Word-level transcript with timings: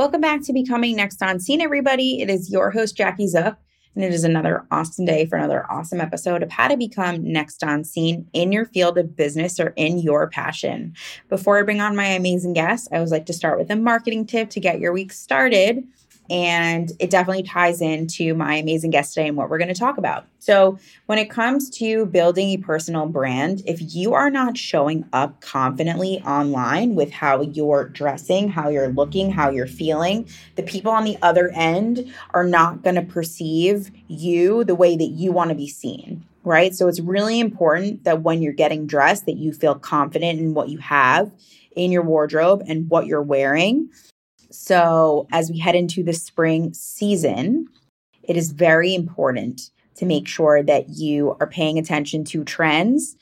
Welcome 0.00 0.22
back 0.22 0.40
to 0.44 0.54
Becoming 0.54 0.96
Next 0.96 1.22
on 1.22 1.40
Scene, 1.40 1.60
everybody. 1.60 2.22
It 2.22 2.30
is 2.30 2.50
your 2.50 2.70
host, 2.70 2.96
Jackie 2.96 3.26
Zook, 3.26 3.58
and 3.94 4.02
it 4.02 4.14
is 4.14 4.24
another 4.24 4.64
awesome 4.70 5.04
day 5.04 5.26
for 5.26 5.36
another 5.36 5.70
awesome 5.70 6.00
episode 6.00 6.42
of 6.42 6.50
how 6.50 6.68
to 6.68 6.76
become 6.78 7.22
next 7.22 7.62
on 7.62 7.84
scene 7.84 8.26
in 8.32 8.50
your 8.50 8.64
field 8.64 8.96
of 8.96 9.14
business 9.14 9.60
or 9.60 9.74
in 9.76 9.98
your 9.98 10.26
passion. 10.30 10.94
Before 11.28 11.58
I 11.58 11.64
bring 11.64 11.82
on 11.82 11.96
my 11.96 12.06
amazing 12.06 12.54
guest, 12.54 12.88
I 12.90 12.94
always 12.94 13.12
like 13.12 13.26
to 13.26 13.34
start 13.34 13.58
with 13.58 13.70
a 13.70 13.76
marketing 13.76 14.24
tip 14.24 14.48
to 14.50 14.58
get 14.58 14.80
your 14.80 14.94
week 14.94 15.12
started. 15.12 15.86
And 16.30 16.92
it 17.00 17.10
definitely 17.10 17.42
ties 17.42 17.80
into 17.80 18.34
my 18.34 18.54
amazing 18.54 18.90
guest 18.90 19.14
today 19.14 19.26
and 19.26 19.36
what 19.36 19.50
we're 19.50 19.58
going 19.58 19.68
to 19.68 19.78
talk 19.78 19.98
about. 19.98 20.26
So, 20.38 20.78
when 21.06 21.18
it 21.18 21.28
comes 21.28 21.68
to 21.70 22.06
building 22.06 22.50
a 22.50 22.56
personal 22.58 23.06
brand, 23.06 23.62
if 23.66 23.94
you 23.94 24.14
are 24.14 24.30
not 24.30 24.56
showing 24.56 25.04
up 25.12 25.40
confidently 25.40 26.22
online 26.22 26.94
with 26.94 27.10
how 27.10 27.42
you're 27.42 27.88
dressing, 27.88 28.48
how 28.48 28.68
you're 28.68 28.88
looking, 28.88 29.30
how 29.30 29.50
you're 29.50 29.66
feeling, 29.66 30.28
the 30.54 30.62
people 30.62 30.92
on 30.92 31.04
the 31.04 31.18
other 31.20 31.50
end 31.50 32.14
are 32.32 32.44
not 32.44 32.82
going 32.82 32.94
to 32.94 33.02
perceive 33.02 33.90
you 34.06 34.62
the 34.64 34.74
way 34.76 34.96
that 34.96 35.10
you 35.10 35.32
want 35.32 35.50
to 35.50 35.56
be 35.56 35.68
seen 35.68 36.24
right? 36.42 36.74
So 36.74 36.88
it's 36.88 37.00
really 37.00 37.38
important 37.38 38.04
that 38.04 38.22
when 38.22 38.40
you're 38.40 38.54
getting 38.54 38.86
dressed 38.86 39.26
that 39.26 39.36
you 39.36 39.52
feel 39.52 39.74
confident 39.74 40.40
in 40.40 40.54
what 40.54 40.70
you 40.70 40.78
have 40.78 41.30
in 41.76 41.92
your 41.92 42.02
wardrobe 42.02 42.62
and 42.66 42.88
what 42.88 43.06
you're 43.06 43.22
wearing 43.22 43.90
so, 44.50 45.26
as 45.32 45.50
we 45.50 45.58
head 45.58 45.74
into 45.74 46.02
the 46.02 46.12
spring 46.12 46.74
season, 46.74 47.68
it 48.22 48.36
is 48.36 48.52
very 48.52 48.94
important 48.94 49.70
to 49.96 50.06
make 50.06 50.26
sure 50.26 50.62
that 50.62 50.88
you 50.88 51.36
are 51.40 51.46
paying 51.46 51.78
attention 51.78 52.24
to 52.24 52.44
trends. 52.44 53.16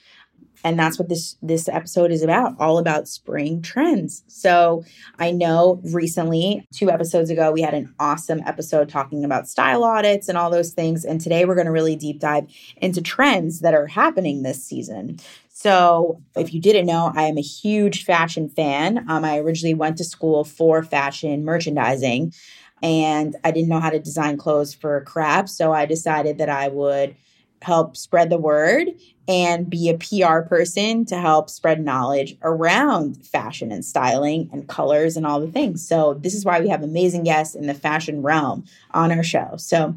And 0.64 0.78
that's 0.78 0.98
what 0.98 1.08
this 1.08 1.36
this 1.40 1.68
episode 1.68 2.10
is 2.10 2.22
about 2.22 2.54
all 2.58 2.78
about 2.78 3.06
spring 3.06 3.62
trends. 3.62 4.24
So 4.26 4.84
i 5.18 5.30
know 5.30 5.80
recently 5.84 6.66
two 6.74 6.90
episodes 6.90 7.30
ago 7.30 7.52
we 7.52 7.62
had 7.62 7.74
an 7.74 7.94
awesome 8.00 8.42
episode 8.44 8.88
talking 8.88 9.24
about 9.24 9.48
style 9.48 9.84
audits 9.84 10.28
and 10.28 10.36
all 10.36 10.50
those 10.50 10.72
things. 10.72 11.04
And 11.04 11.20
today 11.20 11.44
we're 11.44 11.54
going 11.54 11.66
to 11.66 11.72
really 11.72 11.94
deep 11.94 12.18
dive 12.18 12.46
into 12.78 13.00
trends 13.00 13.60
that 13.60 13.74
are 13.74 13.86
happening 13.86 14.42
this 14.42 14.62
season 14.64 15.20
so, 15.60 16.22
if 16.36 16.54
you 16.54 16.60
didn't 16.60 16.86
know, 16.86 17.10
I 17.16 17.24
am 17.24 17.36
a 17.36 17.40
huge 17.42 18.04
fashion 18.04 18.48
fan. 18.48 19.04
Um, 19.10 19.24
I 19.24 19.38
originally 19.38 19.74
went 19.74 19.98
to 19.98 20.04
school 20.04 20.44
for 20.44 20.84
fashion 20.84 21.44
merchandising 21.44 22.32
and 22.80 23.34
I 23.42 23.50
didn't 23.50 23.68
know 23.68 23.80
how 23.80 23.90
to 23.90 23.98
design 23.98 24.36
clothes 24.36 24.72
for 24.72 25.00
crap. 25.00 25.48
So, 25.48 25.72
I 25.72 25.84
decided 25.84 26.38
that 26.38 26.48
I 26.48 26.68
would 26.68 27.16
help 27.60 27.96
spread 27.96 28.30
the 28.30 28.38
word 28.38 28.86
and 29.26 29.68
be 29.68 29.88
a 29.88 29.94
PR 29.98 30.42
person 30.42 31.04
to 31.06 31.18
help 31.18 31.50
spread 31.50 31.84
knowledge 31.84 32.36
around 32.42 33.26
fashion 33.26 33.72
and 33.72 33.84
styling 33.84 34.48
and 34.52 34.68
colors 34.68 35.16
and 35.16 35.26
all 35.26 35.40
the 35.40 35.50
things. 35.50 35.84
So, 35.84 36.14
this 36.14 36.34
is 36.34 36.44
why 36.44 36.60
we 36.60 36.68
have 36.68 36.84
amazing 36.84 37.24
guests 37.24 37.56
in 37.56 37.66
the 37.66 37.74
fashion 37.74 38.22
realm 38.22 38.64
on 38.92 39.10
our 39.10 39.24
show. 39.24 39.54
So, 39.56 39.96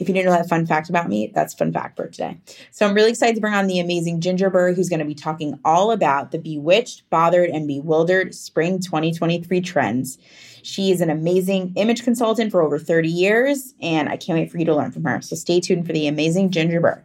if 0.00 0.08
you 0.08 0.14
didn't 0.14 0.26
know 0.26 0.36
that 0.36 0.48
fun 0.48 0.66
fact 0.66 0.88
about 0.88 1.08
me, 1.08 1.30
that's 1.34 1.52
fun 1.52 1.72
fact 1.72 1.96
for 1.96 2.08
today. 2.08 2.40
So 2.70 2.86
I'm 2.86 2.94
really 2.94 3.10
excited 3.10 3.34
to 3.34 3.40
bring 3.40 3.54
on 3.54 3.66
the 3.66 3.78
amazing 3.78 4.20
Ginger 4.20 4.48
Burr, 4.48 4.72
who's 4.72 4.88
going 4.88 5.00
to 5.00 5.04
be 5.04 5.14
talking 5.14 5.60
all 5.62 5.92
about 5.92 6.32
the 6.32 6.38
bewitched, 6.38 7.08
bothered, 7.10 7.50
and 7.50 7.68
bewildered 7.68 8.34
spring 8.34 8.80
2023 8.80 9.60
trends. 9.60 10.18
She 10.62 10.90
is 10.90 11.02
an 11.02 11.10
amazing 11.10 11.74
image 11.76 12.02
consultant 12.02 12.50
for 12.50 12.62
over 12.62 12.78
30 12.78 13.08
years, 13.08 13.74
and 13.80 14.08
I 14.08 14.16
can't 14.16 14.38
wait 14.38 14.50
for 14.50 14.58
you 14.58 14.64
to 14.64 14.74
learn 14.74 14.90
from 14.90 15.04
her. 15.04 15.20
So 15.20 15.36
stay 15.36 15.60
tuned 15.60 15.86
for 15.86 15.92
the 15.92 16.06
amazing 16.06 16.50
Ginger 16.50 16.80
Burr. 16.80 17.04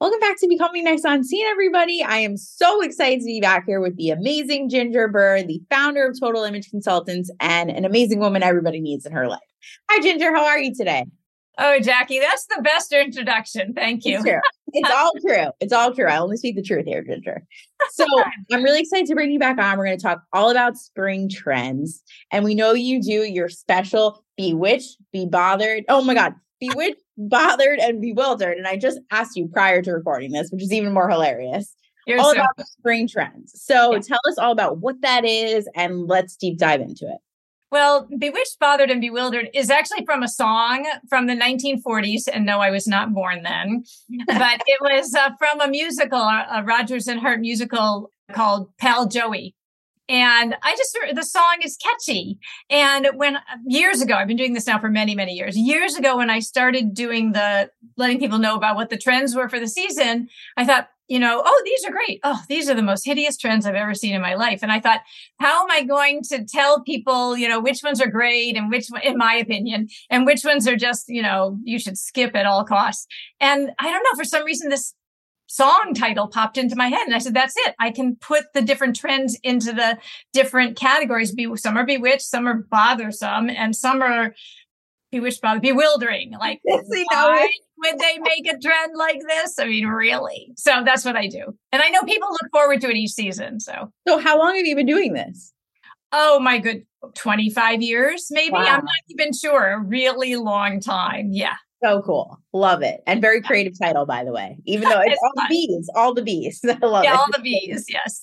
Welcome 0.00 0.20
back 0.20 0.40
to 0.40 0.48
Becoming 0.48 0.84
Next 0.84 1.04
on 1.04 1.22
Scene, 1.22 1.46
everybody. 1.48 2.02
I 2.02 2.20
am 2.20 2.38
so 2.38 2.80
excited 2.80 3.20
to 3.20 3.26
be 3.26 3.38
back 3.38 3.66
here 3.66 3.82
with 3.82 3.98
the 3.98 4.08
amazing 4.08 4.70
Ginger 4.70 5.08
Burr, 5.08 5.42
the 5.42 5.60
founder 5.68 6.06
of 6.06 6.18
Total 6.18 6.42
Image 6.42 6.70
Consultants, 6.70 7.30
and 7.38 7.68
an 7.68 7.84
amazing 7.84 8.18
woman 8.18 8.42
everybody 8.42 8.80
needs 8.80 9.04
in 9.04 9.12
her 9.12 9.28
life. 9.28 9.40
Hi, 9.90 10.00
Ginger. 10.00 10.34
How 10.34 10.46
are 10.46 10.58
you 10.58 10.74
today? 10.74 11.04
Oh, 11.58 11.78
Jackie, 11.80 12.18
that's 12.18 12.46
the 12.46 12.62
best 12.62 12.94
introduction. 12.94 13.74
Thank 13.74 14.06
you. 14.06 14.22
It's, 14.24 14.40
it's 14.72 14.90
all 14.94 15.12
true. 15.20 15.50
It's 15.60 15.72
all 15.74 15.94
true. 15.94 16.06
I 16.06 16.16
only 16.16 16.38
speak 16.38 16.56
the 16.56 16.62
truth 16.62 16.86
here, 16.86 17.04
Ginger. 17.04 17.42
So 17.90 18.06
I'm 18.50 18.62
really 18.62 18.80
excited 18.80 19.04
to 19.08 19.14
bring 19.14 19.30
you 19.30 19.38
back 19.38 19.58
on. 19.58 19.76
We're 19.76 19.84
going 19.84 19.98
to 19.98 20.02
talk 20.02 20.22
all 20.32 20.48
about 20.50 20.78
spring 20.78 21.28
trends. 21.28 22.02
And 22.32 22.42
we 22.42 22.54
know 22.54 22.72
you 22.72 23.02
do 23.02 23.24
your 23.24 23.50
special 23.50 24.24
bewitched, 24.38 24.96
be 25.12 25.26
bothered. 25.26 25.84
Oh 25.90 26.02
my 26.02 26.14
God. 26.14 26.32
Bewitched, 26.60 27.00
bothered, 27.16 27.78
and 27.78 28.00
bewildered. 28.00 28.58
And 28.58 28.66
I 28.66 28.76
just 28.76 29.00
asked 29.10 29.36
you 29.36 29.48
prior 29.48 29.82
to 29.82 29.92
recording 29.92 30.32
this, 30.32 30.50
which 30.50 30.62
is 30.62 30.72
even 30.72 30.92
more 30.92 31.08
hilarious. 31.08 31.74
You're 32.06 32.20
all 32.20 32.34
so- 32.34 32.40
about 32.40 32.66
spring 32.66 33.08
trends. 33.08 33.52
So 33.54 33.92
yeah. 33.94 34.00
tell 34.00 34.18
us 34.28 34.38
all 34.38 34.52
about 34.52 34.78
what 34.78 35.00
that 35.02 35.24
is 35.24 35.68
and 35.74 36.06
let's 36.06 36.36
deep 36.36 36.58
dive 36.58 36.80
into 36.80 37.06
it. 37.06 37.18
Well, 37.70 38.08
Bewitched, 38.18 38.58
Bothered, 38.58 38.90
and 38.90 39.00
Bewildered 39.00 39.48
is 39.54 39.70
actually 39.70 40.04
from 40.04 40.24
a 40.24 40.28
song 40.28 40.90
from 41.08 41.28
the 41.28 41.34
1940s. 41.34 42.22
And 42.32 42.44
no, 42.44 42.58
I 42.58 42.70
was 42.70 42.88
not 42.88 43.14
born 43.14 43.44
then, 43.44 43.84
but 44.26 44.60
it 44.66 44.80
was 44.80 45.14
uh, 45.14 45.30
from 45.38 45.60
a 45.60 45.68
musical, 45.68 46.18
a 46.18 46.64
Rodgers 46.66 47.06
and 47.06 47.20
Hart 47.20 47.40
musical 47.40 48.10
called 48.32 48.76
Pal 48.78 49.06
Joey. 49.06 49.54
And 50.10 50.56
I 50.64 50.74
just, 50.76 50.98
the 51.14 51.22
song 51.22 51.58
is 51.62 51.76
catchy. 51.76 52.40
And 52.68 53.10
when 53.14 53.38
years 53.64 54.02
ago, 54.02 54.14
I've 54.14 54.26
been 54.26 54.36
doing 54.36 54.54
this 54.54 54.66
now 54.66 54.80
for 54.80 54.90
many, 54.90 55.14
many 55.14 55.34
years. 55.34 55.56
Years 55.56 55.94
ago, 55.94 56.16
when 56.16 56.28
I 56.28 56.40
started 56.40 56.94
doing 56.94 57.30
the 57.30 57.70
letting 57.96 58.18
people 58.18 58.38
know 58.38 58.56
about 58.56 58.74
what 58.74 58.90
the 58.90 58.98
trends 58.98 59.36
were 59.36 59.48
for 59.48 59.60
the 59.60 59.68
season, 59.68 60.28
I 60.56 60.64
thought, 60.64 60.88
you 61.06 61.20
know, 61.20 61.42
oh, 61.44 61.62
these 61.64 61.84
are 61.84 61.92
great. 61.92 62.18
Oh, 62.24 62.40
these 62.48 62.68
are 62.68 62.74
the 62.74 62.82
most 62.82 63.04
hideous 63.04 63.36
trends 63.36 63.66
I've 63.66 63.76
ever 63.76 63.94
seen 63.94 64.14
in 64.14 64.20
my 64.20 64.34
life. 64.34 64.60
And 64.62 64.72
I 64.72 64.80
thought, 64.80 65.00
how 65.38 65.62
am 65.62 65.70
I 65.70 65.84
going 65.84 66.22
to 66.24 66.44
tell 66.44 66.82
people, 66.82 67.36
you 67.36 67.48
know, 67.48 67.60
which 67.60 67.82
ones 67.84 68.00
are 68.00 68.10
great 68.10 68.56
and 68.56 68.68
which, 68.68 68.88
in 69.04 69.16
my 69.16 69.34
opinion, 69.34 69.88
and 70.08 70.26
which 70.26 70.44
ones 70.44 70.66
are 70.66 70.76
just, 70.76 71.04
you 71.08 71.22
know, 71.22 71.56
you 71.62 71.78
should 71.78 71.98
skip 71.98 72.34
at 72.34 72.46
all 72.46 72.64
costs. 72.64 73.06
And 73.40 73.70
I 73.78 73.90
don't 73.90 74.02
know, 74.04 74.16
for 74.16 74.24
some 74.24 74.44
reason, 74.44 74.70
this 74.70 74.94
song 75.50 75.94
title 75.94 76.28
popped 76.28 76.56
into 76.56 76.76
my 76.76 76.86
head 76.86 77.04
and 77.04 77.14
I 77.14 77.18
said, 77.18 77.34
that's 77.34 77.56
it. 77.66 77.74
I 77.80 77.90
can 77.90 78.14
put 78.16 78.44
the 78.54 78.62
different 78.62 78.94
trends 78.94 79.36
into 79.42 79.72
the 79.72 79.98
different 80.32 80.76
categories. 80.76 81.32
Be, 81.32 81.54
some 81.56 81.76
are 81.76 81.84
bewitched, 81.84 82.22
some 82.22 82.46
are 82.46 82.62
bothersome, 82.70 83.50
and 83.50 83.74
some 83.74 84.00
are 84.00 84.32
bewitched, 85.10 85.42
bothered, 85.42 85.62
bewildering. 85.62 86.32
Like, 86.38 86.60
why 86.64 87.50
would 87.78 87.98
they 87.98 88.18
make 88.18 88.46
a 88.46 88.58
trend 88.58 88.96
like 88.96 89.20
this? 89.26 89.58
I 89.58 89.66
mean, 89.66 89.88
really? 89.88 90.52
So 90.56 90.82
that's 90.84 91.04
what 91.04 91.16
I 91.16 91.26
do. 91.26 91.44
And 91.72 91.82
I 91.82 91.88
know 91.88 92.02
people 92.02 92.28
look 92.30 92.50
forward 92.52 92.80
to 92.82 92.88
it 92.88 92.96
each 92.96 93.10
season. 93.10 93.58
So, 93.58 93.90
so 94.06 94.18
how 94.18 94.38
long 94.38 94.54
have 94.54 94.66
you 94.66 94.76
been 94.76 94.86
doing 94.86 95.14
this? 95.14 95.52
Oh 96.12 96.38
my 96.38 96.58
good, 96.58 96.84
25 97.14 97.82
years, 97.82 98.28
maybe. 98.30 98.52
Wow. 98.52 98.60
I'm 98.60 98.84
not 98.84 98.94
even 99.08 99.32
sure. 99.32 99.72
A 99.72 99.80
really 99.80 100.36
long 100.36 100.80
time. 100.80 101.30
Yeah. 101.32 101.56
So 101.82 102.02
cool. 102.02 102.38
Love 102.52 102.82
it. 102.82 103.02
And 103.06 103.22
very 103.22 103.40
creative 103.40 103.72
title, 103.78 104.04
by 104.04 104.22
the 104.22 104.32
way, 104.32 104.58
even 104.66 104.88
though 104.88 105.00
it's, 105.00 105.12
it's 105.12 105.20
all 105.22 105.32
fun. 105.34 105.46
the 105.48 105.66
bees, 105.66 105.90
all 105.94 106.14
the 106.14 106.22
bees. 106.22 106.60
I 106.82 106.86
love 106.86 107.04
yeah, 107.04 107.14
it. 107.14 107.18
all 107.18 107.26
the 107.32 107.40
bees. 107.40 107.86
Yes. 107.88 108.20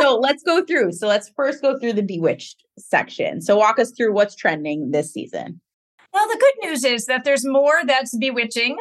so 0.00 0.18
let's 0.18 0.42
go 0.42 0.64
through. 0.64 0.92
So 0.92 1.08
let's 1.08 1.30
first 1.34 1.62
go 1.62 1.78
through 1.78 1.94
the 1.94 2.02
bewitched 2.02 2.64
section. 2.78 3.40
So 3.40 3.56
walk 3.56 3.78
us 3.78 3.92
through 3.92 4.12
what's 4.12 4.34
trending 4.34 4.90
this 4.90 5.12
season. 5.12 5.60
Well, 6.12 6.28
the 6.28 6.38
good 6.38 6.68
news 6.68 6.84
is 6.84 7.06
that 7.06 7.24
there's 7.24 7.46
more 7.46 7.80
that's 7.86 8.16
bewitching 8.16 8.76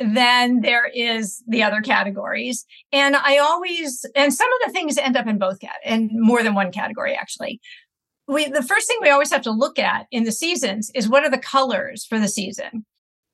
than 0.00 0.60
there 0.60 0.86
is 0.86 1.42
the 1.46 1.62
other 1.62 1.80
categories. 1.80 2.64
And 2.92 3.16
I 3.16 3.38
always, 3.38 4.04
and 4.14 4.32
some 4.32 4.48
of 4.48 4.66
the 4.66 4.72
things 4.72 4.98
end 4.98 5.16
up 5.16 5.26
in 5.26 5.38
both 5.38 5.60
cat 5.60 5.76
in 5.84 6.10
more 6.12 6.42
than 6.42 6.54
one 6.54 6.72
category, 6.72 7.14
actually. 7.14 7.60
We, 8.26 8.46
the 8.46 8.62
first 8.62 8.86
thing 8.86 8.98
we 9.00 9.08
always 9.08 9.32
have 9.32 9.42
to 9.42 9.50
look 9.50 9.78
at 9.78 10.06
in 10.10 10.24
the 10.24 10.32
seasons 10.32 10.90
is 10.94 11.08
what 11.08 11.24
are 11.24 11.30
the 11.30 11.38
colors 11.38 12.04
for 12.04 12.18
the 12.18 12.28
season? 12.28 12.84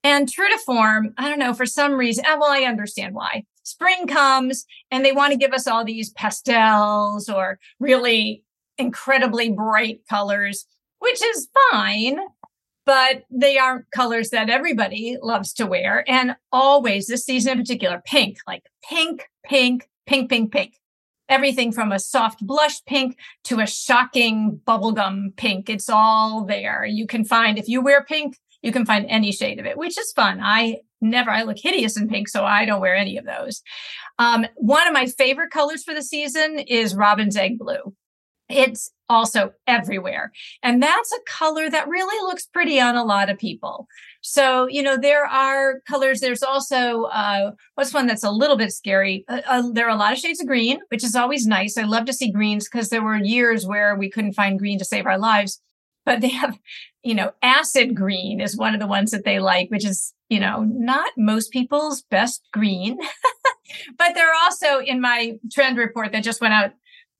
And 0.04 0.30
true 0.30 0.48
to 0.48 0.58
form, 0.58 1.14
I 1.18 1.28
don't 1.28 1.38
know, 1.38 1.54
for 1.54 1.66
some 1.66 1.94
reason, 1.94 2.24
ah, 2.28 2.36
well, 2.38 2.50
I 2.50 2.62
understand 2.62 3.14
why. 3.14 3.44
Spring 3.62 4.06
comes 4.06 4.66
and 4.90 5.04
they 5.04 5.12
want 5.12 5.32
to 5.32 5.38
give 5.38 5.52
us 5.52 5.66
all 5.66 5.84
these 5.84 6.10
pastels 6.10 7.28
or 7.28 7.58
really 7.80 8.44
incredibly 8.76 9.50
bright 9.50 10.02
colors, 10.08 10.66
which 10.98 11.22
is 11.22 11.48
fine 11.70 12.18
but 12.86 13.22
they 13.30 13.58
aren't 13.58 13.90
colors 13.90 14.30
that 14.30 14.50
everybody 14.50 15.16
loves 15.22 15.52
to 15.54 15.66
wear. 15.66 16.04
And 16.08 16.36
always 16.52 17.06
this 17.06 17.24
season 17.24 17.52
in 17.52 17.58
particular, 17.58 18.02
pink, 18.04 18.38
like 18.46 18.64
pink, 18.88 19.28
pink, 19.44 19.88
pink, 20.06 20.28
pink, 20.28 20.52
pink. 20.52 20.74
Everything 21.28 21.72
from 21.72 21.90
a 21.90 21.98
soft 21.98 22.46
blush 22.46 22.84
pink 22.84 23.16
to 23.44 23.60
a 23.60 23.66
shocking 23.66 24.60
bubblegum 24.66 25.34
pink. 25.36 25.70
It's 25.70 25.88
all 25.88 26.44
there. 26.44 26.84
You 26.84 27.06
can 27.06 27.24
find 27.24 27.58
if 27.58 27.68
you 27.68 27.80
wear 27.80 28.04
pink, 28.04 28.36
you 28.64 28.72
can 28.72 28.86
find 28.86 29.04
any 29.08 29.30
shade 29.30 29.60
of 29.60 29.66
it, 29.66 29.76
which 29.76 29.98
is 29.98 30.12
fun. 30.12 30.40
I 30.42 30.78
never, 31.02 31.30
I 31.30 31.42
look 31.42 31.58
hideous 31.58 31.98
in 31.98 32.08
pink, 32.08 32.28
so 32.28 32.44
I 32.46 32.64
don't 32.64 32.80
wear 32.80 32.96
any 32.96 33.18
of 33.18 33.26
those. 33.26 33.62
Um, 34.18 34.46
one 34.56 34.86
of 34.86 34.94
my 34.94 35.06
favorite 35.06 35.50
colors 35.50 35.84
for 35.84 35.94
the 35.94 36.02
season 36.02 36.58
is 36.58 36.94
robin's 36.94 37.36
egg 37.36 37.58
blue. 37.58 37.94
It's 38.48 38.90
also 39.08 39.52
everywhere. 39.66 40.32
And 40.62 40.82
that's 40.82 41.12
a 41.12 41.30
color 41.30 41.68
that 41.68 41.88
really 41.88 42.26
looks 42.26 42.46
pretty 42.46 42.80
on 42.80 42.96
a 42.96 43.04
lot 43.04 43.28
of 43.28 43.38
people. 43.38 43.86
So, 44.22 44.66
you 44.68 44.82
know, 44.82 44.96
there 44.96 45.26
are 45.26 45.80
colors. 45.86 46.20
There's 46.20 46.42
also, 46.42 47.04
uh, 47.04 47.52
what's 47.74 47.92
one 47.92 48.06
that's 48.06 48.24
a 48.24 48.30
little 48.30 48.56
bit 48.56 48.72
scary? 48.72 49.24
Uh, 49.28 49.42
uh, 49.46 49.70
there 49.72 49.86
are 49.86 49.94
a 49.94 49.98
lot 49.98 50.12
of 50.12 50.18
shades 50.18 50.40
of 50.40 50.46
green, 50.46 50.78
which 50.88 51.04
is 51.04 51.14
always 51.14 51.46
nice. 51.46 51.76
I 51.76 51.82
love 51.82 52.06
to 52.06 52.14
see 52.14 52.30
greens 52.30 52.66
because 52.66 52.88
there 52.88 53.02
were 53.02 53.16
years 53.16 53.66
where 53.66 53.94
we 53.94 54.10
couldn't 54.10 54.32
find 54.32 54.58
green 54.58 54.78
to 54.78 54.84
save 54.86 55.04
our 55.04 55.18
lives. 55.18 55.60
But 56.04 56.20
they 56.20 56.28
have, 56.28 56.58
you 57.02 57.14
know, 57.14 57.32
acid 57.42 57.94
green 57.94 58.40
is 58.40 58.56
one 58.56 58.74
of 58.74 58.80
the 58.80 58.86
ones 58.86 59.10
that 59.10 59.24
they 59.24 59.38
like, 59.38 59.70
which 59.70 59.84
is, 59.84 60.12
you 60.28 60.40
know, 60.40 60.64
not 60.64 61.10
most 61.16 61.50
people's 61.50 62.02
best 62.10 62.42
green. 62.52 62.98
but 63.98 64.14
they're 64.14 64.34
also 64.44 64.80
in 64.80 65.00
my 65.00 65.38
trend 65.52 65.78
report 65.78 66.12
that 66.12 66.24
just 66.24 66.40
went 66.40 66.54
out 66.54 66.72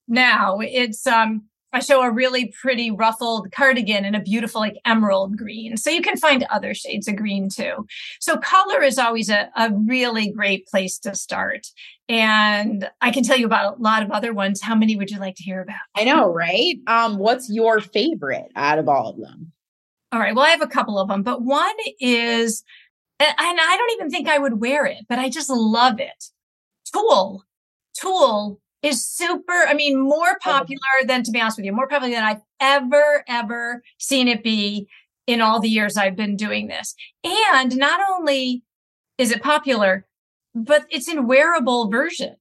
now. 0.07 0.59
It's, 0.61 1.07
um, 1.07 1.45
I 1.75 1.81
show 1.81 2.03
a 2.03 2.11
really 2.11 2.55
pretty 2.63 2.93
ruffled 2.93 3.51
cardigan 3.51 4.05
in 4.05 4.15
a 4.15 4.23
beautiful 4.23 4.61
like 4.61 4.79
emerald 4.85 5.37
green. 5.37 5.77
So 5.77 5.91
you 5.91 6.03
can 6.03 6.17
find 6.17 6.47
other 6.49 6.73
shades 6.73 7.09
of 7.09 7.17
green 7.17 7.49
too. 7.49 7.87
So 8.21 8.37
color 8.37 8.81
is 8.81 8.97
always 8.97 9.29
a, 9.29 9.51
a 9.57 9.71
really 9.73 10.31
great 10.31 10.69
place 10.69 10.99
to 11.01 11.17
start. 11.17 11.67
And 12.09 12.89
I 13.01 13.11
can 13.11 13.25
tell 13.25 13.37
you 13.37 13.47
about 13.47 13.79
a 13.79 13.83
lot 13.83 14.05
of 14.05 14.13
other 14.13 14.33
ones. 14.33 14.61
How 14.63 14.77
many 14.77 14.95
would 14.95 15.11
you 15.11 15.19
like 15.19 15.35
to 15.35 15.43
hear 15.43 15.63
about? 15.63 15.81
I 15.97 16.05
know, 16.05 16.33
right? 16.33 16.77
Um, 16.87 17.19
what's 17.19 17.51
your 17.51 17.81
favorite 17.81 18.53
out 18.55 18.79
of 18.79 18.89
all 18.89 19.11
of 19.11 19.19
them? 19.19 19.51
All 20.13 20.21
right. 20.21 20.35
Well, 20.35 20.45
I 20.45 20.51
have 20.51 20.63
a 20.63 20.69
couple 20.69 20.97
of 20.97 21.09
them, 21.09 21.25
but 21.25 21.43
one 21.43 21.75
is, 21.99 22.63
and 23.19 23.35
I 23.39 23.77
don't 23.77 23.93
even 23.93 24.11
think 24.11 24.29
I 24.29 24.39
would 24.39 24.61
wear 24.61 24.87
it, 24.87 25.07
but 25.09 25.19
I 25.19 25.29
just 25.29 25.51
love 25.51 25.99
it. 25.99 26.31
Tulle. 26.93 27.43
Tulle 28.01 28.61
is 28.85 29.05
super, 29.05 29.65
I 29.67 29.73
mean, 29.73 29.99
more 29.99 30.39
popular 30.43 30.79
than, 31.07 31.23
to 31.23 31.31
be 31.31 31.41
honest 31.41 31.57
with 31.57 31.65
you, 31.65 31.73
more 31.73 31.89
popular 31.89 32.15
than 32.15 32.23
I've 32.23 32.43
ever, 32.61 33.25
ever 33.27 33.83
seen 33.99 34.29
it 34.29 34.45
be 34.45 34.87
in 35.27 35.41
all 35.41 35.59
the 35.59 35.71
years 35.71 35.97
I've 35.97 36.17
been 36.17 36.37
doing 36.37 36.69
this. 36.69 36.95
And 37.25 37.77
not 37.77 38.01
only 38.13 38.63
is 39.17 39.31
it 39.31 39.43
popular, 39.43 40.07
but 40.55 40.85
it's 40.91 41.09
in 41.09 41.27
wearable 41.27 41.91
versions, 41.91 42.37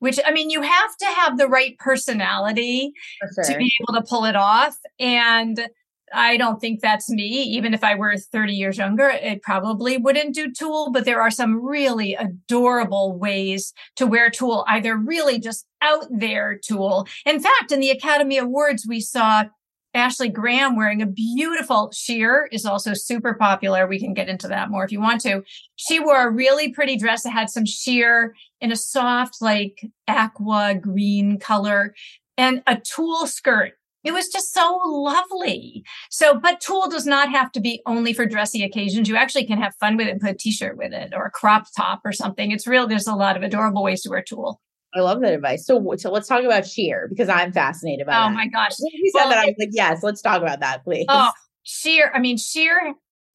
which 0.00 0.20
I 0.24 0.32
mean, 0.32 0.50
you 0.50 0.60
have 0.60 0.96
to 0.98 1.06
have 1.06 1.38
the 1.38 1.48
right 1.48 1.78
personality 1.78 2.92
sure. 3.34 3.44
to 3.44 3.56
be 3.56 3.72
able 3.80 3.98
to 3.98 4.06
pull 4.06 4.26
it 4.26 4.36
off. 4.36 4.76
And 4.98 5.66
I 6.12 6.36
don't 6.36 6.60
think 6.60 6.80
that's 6.80 7.08
me. 7.08 7.24
Even 7.24 7.74
if 7.74 7.84
I 7.84 7.94
were 7.94 8.16
30 8.16 8.52
years 8.52 8.78
younger, 8.78 9.08
it 9.08 9.42
probably 9.42 9.96
wouldn't 9.96 10.34
do 10.34 10.50
tulle, 10.52 10.90
but 10.90 11.04
there 11.04 11.20
are 11.20 11.30
some 11.30 11.64
really 11.64 12.14
adorable 12.14 13.16
ways 13.16 13.72
to 13.96 14.06
wear 14.06 14.30
tulle, 14.30 14.64
either 14.68 14.96
really 14.96 15.38
just 15.38 15.66
out 15.82 16.06
there 16.10 16.58
tulle. 16.58 17.06
In 17.24 17.40
fact, 17.40 17.72
in 17.72 17.80
the 17.80 17.90
Academy 17.90 18.38
Awards, 18.38 18.86
we 18.88 19.00
saw 19.00 19.44
Ashley 19.92 20.28
Graham 20.28 20.76
wearing 20.76 21.02
a 21.02 21.06
beautiful 21.06 21.90
sheer 21.92 22.48
is 22.52 22.64
also 22.64 22.94
super 22.94 23.34
popular. 23.34 23.86
We 23.86 23.98
can 23.98 24.14
get 24.14 24.28
into 24.28 24.46
that 24.48 24.70
more 24.70 24.84
if 24.84 24.92
you 24.92 25.00
want 25.00 25.20
to. 25.22 25.42
She 25.76 25.98
wore 25.98 26.28
a 26.28 26.30
really 26.30 26.70
pretty 26.70 26.96
dress 26.96 27.24
that 27.24 27.30
had 27.30 27.50
some 27.50 27.66
sheer 27.66 28.34
in 28.60 28.70
a 28.70 28.76
soft, 28.76 29.38
like 29.40 29.84
aqua 30.06 30.76
green 30.80 31.38
color 31.38 31.94
and 32.36 32.62
a 32.66 32.76
tulle 32.76 33.26
skirt 33.26 33.72
it 34.04 34.12
was 34.12 34.28
just 34.28 34.52
so 34.52 34.80
lovely. 34.84 35.84
So, 36.10 36.38
but 36.38 36.60
tulle 36.60 36.88
does 36.88 37.06
not 37.06 37.30
have 37.30 37.52
to 37.52 37.60
be 37.60 37.82
only 37.86 38.12
for 38.12 38.26
dressy 38.26 38.62
occasions. 38.62 39.08
You 39.08 39.16
actually 39.16 39.46
can 39.46 39.60
have 39.60 39.74
fun 39.76 39.96
with 39.96 40.06
it 40.06 40.12
and 40.12 40.20
put 40.20 40.30
a 40.30 40.34
t-shirt 40.34 40.76
with 40.76 40.92
it 40.92 41.12
or 41.14 41.26
a 41.26 41.30
crop 41.30 41.66
top 41.76 42.00
or 42.04 42.12
something. 42.12 42.50
It's 42.50 42.66
real. 42.66 42.86
There's 42.86 43.06
a 43.06 43.14
lot 43.14 43.36
of 43.36 43.42
adorable 43.42 43.82
ways 43.82 44.02
to 44.02 44.10
wear 44.10 44.22
tulle. 44.22 44.60
I 44.94 45.00
love 45.00 45.20
that 45.20 45.32
advice. 45.32 45.66
So, 45.66 45.94
so 45.98 46.10
let's 46.10 46.26
talk 46.26 46.42
about 46.42 46.66
sheer 46.66 47.06
because 47.08 47.28
I'm 47.28 47.52
fascinated 47.52 48.06
by. 48.06 48.12
It. 48.12 48.16
Oh 48.16 48.28
that. 48.28 48.34
my 48.34 48.48
gosh! 48.48 48.72
When 48.78 48.90
you 48.92 49.10
said 49.14 49.20
well, 49.20 49.28
that, 49.30 49.38
I 49.38 49.46
was 49.46 49.54
like, 49.58 49.68
yes, 49.72 50.02
let's 50.02 50.20
talk 50.20 50.42
about 50.42 50.60
that, 50.60 50.82
please. 50.82 51.06
Oh, 51.08 51.30
sheer. 51.62 52.10
I 52.14 52.18
mean, 52.18 52.36
sheer 52.36 52.94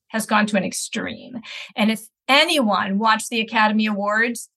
has 0.09 0.25
gone 0.25 0.47
to 0.47 0.57
an 0.57 0.63
extreme, 0.63 1.37
and 1.75 1.91
if 1.91 2.01
anyone 2.27 2.99
watched 2.99 3.29
the 3.29 3.39
Academy 3.39 3.85
Awards, 3.85 4.49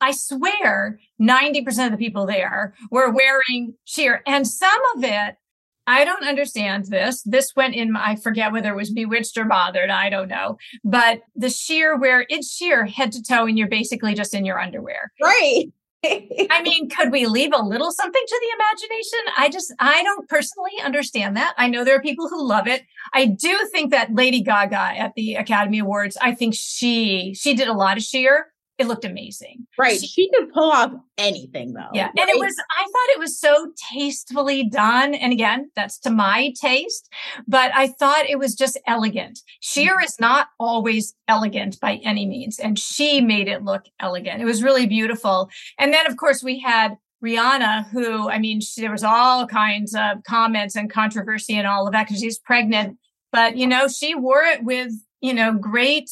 I 0.00 0.12
swear 0.12 1.00
90% 1.20 1.86
of 1.86 1.92
the 1.92 1.98
people 1.98 2.26
there 2.26 2.74
were 2.90 3.10
wearing 3.10 3.74
sheer, 3.84 4.22
and 4.26 4.46
some 4.46 4.80
of 4.96 5.02
it 5.02 5.36
I 5.86 6.04
don't 6.04 6.26
understand 6.26 6.86
this. 6.86 7.22
This 7.22 7.52
went 7.54 7.74
in, 7.74 7.94
I 7.96 8.16
forget 8.16 8.52
whether 8.52 8.70
it 8.70 8.76
was 8.76 8.90
bewitched 8.90 9.36
or 9.36 9.44
bothered. 9.44 9.90
I 9.90 10.10
don't 10.10 10.28
know. 10.28 10.56
But 10.82 11.20
the 11.36 11.50
sheer 11.50 11.98
where 11.98 12.26
it's 12.28 12.52
sheer 12.52 12.86
head 12.86 13.12
to 13.12 13.22
toe 13.22 13.46
and 13.46 13.58
you're 13.58 13.68
basically 13.68 14.14
just 14.14 14.34
in 14.34 14.44
your 14.44 14.60
underwear. 14.60 15.12
Right. 15.22 15.66
I 16.06 16.60
mean, 16.62 16.90
could 16.90 17.10
we 17.10 17.26
leave 17.26 17.52
a 17.54 17.62
little 17.62 17.90
something 17.90 18.22
to 18.26 18.40
the 18.42 18.62
imagination? 18.62 19.18
I 19.38 19.48
just, 19.48 19.74
I 19.78 20.02
don't 20.02 20.28
personally 20.28 20.72
understand 20.84 21.36
that. 21.36 21.54
I 21.56 21.68
know 21.68 21.82
there 21.82 21.96
are 21.96 22.02
people 22.02 22.28
who 22.28 22.46
love 22.46 22.66
it. 22.66 22.82
I 23.14 23.26
do 23.26 23.58
think 23.72 23.90
that 23.92 24.12
Lady 24.14 24.42
Gaga 24.42 24.76
at 24.76 25.14
the 25.14 25.34
Academy 25.36 25.78
Awards, 25.78 26.18
I 26.20 26.34
think 26.34 26.54
she, 26.54 27.34
she 27.34 27.54
did 27.54 27.68
a 27.68 27.72
lot 27.72 27.96
of 27.96 28.02
sheer 28.02 28.48
it 28.78 28.86
looked 28.88 29.04
amazing. 29.04 29.66
Right. 29.78 30.00
She, 30.00 30.06
she 30.06 30.30
could 30.30 30.52
pull 30.52 30.70
off 30.70 30.92
anything 31.16 31.74
though. 31.74 31.90
Yeah. 31.92 32.06
Right? 32.06 32.18
And 32.18 32.30
it 32.30 32.38
was, 32.38 32.54
I 32.76 32.82
thought 32.82 33.14
it 33.14 33.18
was 33.20 33.38
so 33.38 33.72
tastefully 33.92 34.64
done. 34.64 35.14
And 35.14 35.32
again, 35.32 35.70
that's 35.76 35.98
to 36.00 36.10
my 36.10 36.52
taste, 36.60 37.08
but 37.46 37.70
I 37.74 37.88
thought 37.88 38.28
it 38.28 38.38
was 38.38 38.54
just 38.54 38.78
elegant. 38.86 39.40
Sheer 39.60 39.92
mm-hmm. 39.92 40.04
is 40.04 40.16
not 40.18 40.48
always 40.58 41.14
elegant 41.28 41.78
by 41.78 42.00
any 42.04 42.26
means. 42.26 42.58
And 42.58 42.78
she 42.78 43.20
made 43.20 43.46
it 43.48 43.62
look 43.62 43.84
elegant. 44.00 44.42
It 44.42 44.46
was 44.46 44.62
really 44.62 44.86
beautiful. 44.86 45.48
And 45.78 45.92
then 45.92 46.06
of 46.06 46.16
course 46.16 46.42
we 46.42 46.58
had 46.58 46.96
Rihanna, 47.24 47.88
who, 47.90 48.28
I 48.28 48.38
mean, 48.38 48.60
she, 48.60 48.80
there 48.80 48.90
was 48.90 49.04
all 49.04 49.46
kinds 49.46 49.94
of 49.94 50.22
comments 50.26 50.76
and 50.76 50.90
controversy 50.90 51.56
and 51.56 51.66
all 51.66 51.86
of 51.86 51.92
that 51.92 52.06
because 52.06 52.20
she's 52.20 52.38
pregnant. 52.38 52.98
But, 53.32 53.56
you 53.56 53.66
know, 53.66 53.88
she 53.88 54.14
wore 54.14 54.42
it 54.42 54.62
with, 54.62 54.92
you 55.20 55.32
know, 55.32 55.54
great 55.54 56.10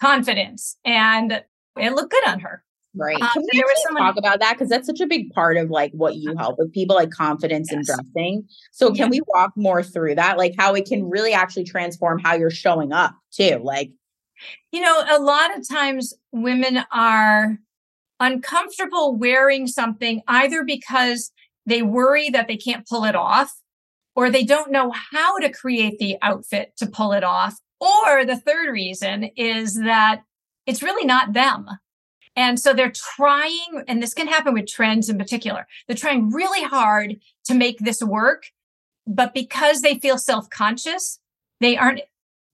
confidence. 0.00 0.76
And 0.84 1.42
it 1.76 1.92
looked 1.92 2.10
good 2.10 2.26
on 2.26 2.40
her. 2.40 2.62
Right. 2.94 3.20
Um, 3.20 3.28
Can 3.32 3.44
we 3.52 3.62
someone- 3.84 4.02
talk 4.02 4.16
about 4.16 4.40
that? 4.40 4.54
Because 4.54 4.68
that's 4.68 4.86
such 4.86 5.00
a 5.00 5.06
big 5.06 5.32
part 5.32 5.56
of 5.56 5.70
like 5.70 5.92
what 5.92 6.16
you 6.16 6.36
help 6.36 6.58
with 6.58 6.72
people, 6.72 6.96
like 6.96 7.10
confidence 7.10 7.68
yes. 7.70 7.78
in 7.78 7.84
dressing. 7.84 8.48
So 8.72 8.92
can 8.92 9.10
we 9.10 9.20
walk 9.28 9.52
more 9.54 9.82
through 9.82 10.16
that? 10.16 10.38
Like 10.38 10.54
how 10.58 10.74
it 10.74 10.86
can 10.86 11.08
really 11.08 11.32
actually 11.32 11.64
transform 11.64 12.18
how 12.18 12.34
you're 12.34 12.50
showing 12.50 12.92
up 12.92 13.14
too. 13.30 13.60
Like, 13.62 13.92
you 14.72 14.80
know, 14.80 15.04
a 15.08 15.20
lot 15.20 15.56
of 15.56 15.68
times 15.68 16.14
women 16.32 16.84
are 16.90 17.58
uncomfortable 18.18 19.16
wearing 19.16 19.66
something 19.66 20.22
either 20.26 20.64
because 20.64 21.30
they 21.66 21.82
worry 21.82 22.28
that 22.30 22.48
they 22.48 22.56
can't 22.56 22.88
pull 22.88 23.04
it 23.04 23.14
off 23.14 23.52
or 24.16 24.30
they 24.30 24.42
don't 24.42 24.72
know 24.72 24.92
how 25.12 25.38
to 25.38 25.50
create 25.50 25.98
the 25.98 26.16
outfit 26.22 26.72
to 26.78 26.86
pull 26.86 27.12
it 27.12 27.22
off. 27.22 27.56
Or 27.80 28.24
the 28.24 28.36
third 28.36 28.72
reason 28.72 29.30
is 29.36 29.74
that 29.76 30.22
it's 30.70 30.84
really 30.84 31.04
not 31.04 31.32
them. 31.32 31.68
And 32.36 32.60
so 32.60 32.72
they're 32.72 32.92
trying, 32.92 33.82
and 33.88 34.00
this 34.00 34.14
can 34.14 34.28
happen 34.28 34.54
with 34.54 34.68
trends 34.68 35.08
in 35.08 35.18
particular. 35.18 35.66
They're 35.86 35.96
trying 35.96 36.30
really 36.30 36.62
hard 36.62 37.16
to 37.46 37.54
make 37.54 37.80
this 37.80 38.00
work, 38.02 38.44
but 39.04 39.34
because 39.34 39.82
they 39.82 39.98
feel 39.98 40.16
self 40.16 40.48
conscious, 40.48 41.18
they 41.58 41.76
aren't 41.76 42.02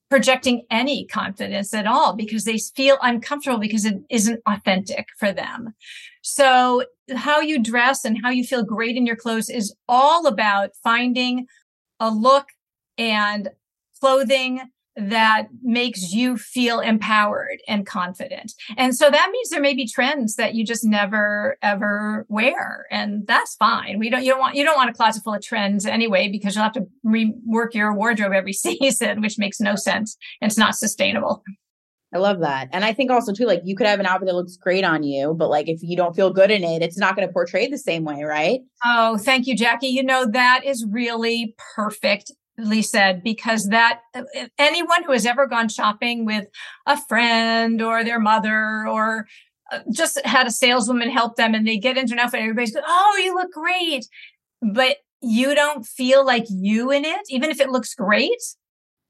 projecting 0.09 0.65
any 0.71 1.05
confidence 1.05 1.75
at 1.75 1.87
all 1.87 2.15
because 2.15 2.45
they 2.45 2.57
feel 2.57 2.97
uncomfortable 3.03 3.59
because 3.59 3.85
it 3.85 3.97
isn't 4.09 4.41
authentic 4.47 5.09
for 5.19 5.31
them. 5.31 5.75
So 6.23 6.85
how 7.15 7.41
you 7.41 7.63
dress 7.63 8.05
and 8.05 8.19
how 8.23 8.31
you 8.31 8.45
feel 8.45 8.63
great 8.63 8.97
in 8.97 9.05
your 9.05 9.17
clothes 9.17 9.51
is 9.51 9.75
all 9.89 10.27
about 10.27 10.71
finding 10.83 11.47
a 12.01 12.11
look 12.11 12.47
and 12.97 13.51
clothing 14.01 14.63
that 14.97 15.49
makes 15.63 16.13
you 16.13 16.39
feel 16.39 16.81
empowered 16.81 17.59
and 17.69 17.87
confident. 17.87 18.55
And 18.77 18.97
so 18.97 19.11
that 19.11 19.31
means 19.31 19.51
there 19.51 19.61
may 19.61 19.75
be 19.75 19.87
trends 19.87 20.37
that 20.37 20.55
you 20.55 20.65
just 20.65 20.85
never 20.85 21.59
ever 21.63 22.25
wear. 22.29 22.87
And 22.91 23.27
that's 23.27 23.55
fine. 23.57 23.99
We 23.99 24.09
don't, 24.09 24.25
you 24.25 24.31
don't 24.31 24.41
want, 24.41 24.57
you 24.57 24.65
don't 24.65 24.77
want 24.77 24.91
a 24.91 24.95
closet 24.95 25.23
full 25.23 25.35
of 25.35 25.43
trends 25.43 25.85
anyway, 25.85 26.29
because 26.29 26.55
you'll 26.55 26.65
have 26.65 26.73
to 26.73 26.87
rework 27.05 27.75
your 27.75 27.95
wardrobe 27.95 28.33
every 28.33 28.53
season, 28.55 29.21
which 29.21 29.39
makes 29.39 29.61
no 29.61 29.77
sense. 29.77 30.17
And 30.41 30.51
it's 30.51 30.59
not 30.59 30.77
sustainable. 30.77 31.43
I 32.15 32.19
love 32.19 32.41
that. 32.41 32.69
And 32.73 32.85
I 32.85 32.95
think 32.95 33.11
also 33.11 33.33
too, 33.33 33.45
like 33.45 33.61
you 33.65 33.77
could 33.77 33.87
have 33.87 34.01
an 34.01 34.07
outfit 34.07 34.29
that 34.29 34.35
looks 34.35 34.57
great 34.57 34.85
on 34.85 35.03
you, 35.03 35.35
but 35.35 35.51
like 35.51 35.69
if 35.69 35.83
you 35.83 35.97
don't 35.97 36.15
feel 36.15 36.33
good 36.33 36.51
in 36.51 36.65
it, 36.65 36.81
it's 36.81 36.97
not 36.97 37.17
going 37.17 37.29
to 37.29 37.33
portray 37.33 37.67
the 37.67 37.77
same 37.77 38.05
way, 38.05 38.23
right? 38.23 38.61
Oh, 38.85 39.19
thank 39.19 39.47
you, 39.47 39.57
Jackie. 39.57 39.89
You 39.89 40.05
know, 40.05 40.25
that 40.31 40.65
is 40.65 40.87
really 40.89 41.55
perfect 41.75 42.33
said 42.83 43.23
because 43.23 43.69
that 43.69 44.01
anyone 44.59 45.03
who 45.05 45.13
has 45.13 45.27
ever 45.27 45.47
gone 45.47 45.69
shopping 45.69 46.25
with 46.25 46.47
a 46.87 47.01
friend 47.07 47.83
or 47.83 48.05
their 48.05 48.21
mother 48.21 48.87
or 48.89 49.27
uh, 49.73 49.81
just 49.93 50.21
had 50.25 50.47
a 50.47 50.51
saleswoman 50.51 51.11
help 51.11 51.37
them 51.37 51.55
and 51.55 51.67
they 51.67 51.77
get 51.77 51.97
into 51.97 52.13
an 52.13 52.19
outfit 52.19 52.41
everybody's 52.41 52.73
going 52.73 52.85
oh 52.87 53.21
you 53.23 53.35
look 53.35 53.53
great 53.53 54.07
but 54.63 54.99
you 55.21 55.55
don't 55.55 55.87
feel 55.87 56.25
like 56.25 56.45
you 56.49 56.91
in 56.91 57.05
it 57.05 57.21
even 57.29 57.51
if 57.51 57.61
it 57.61 57.71
looks 57.71 57.95
great 57.95 58.41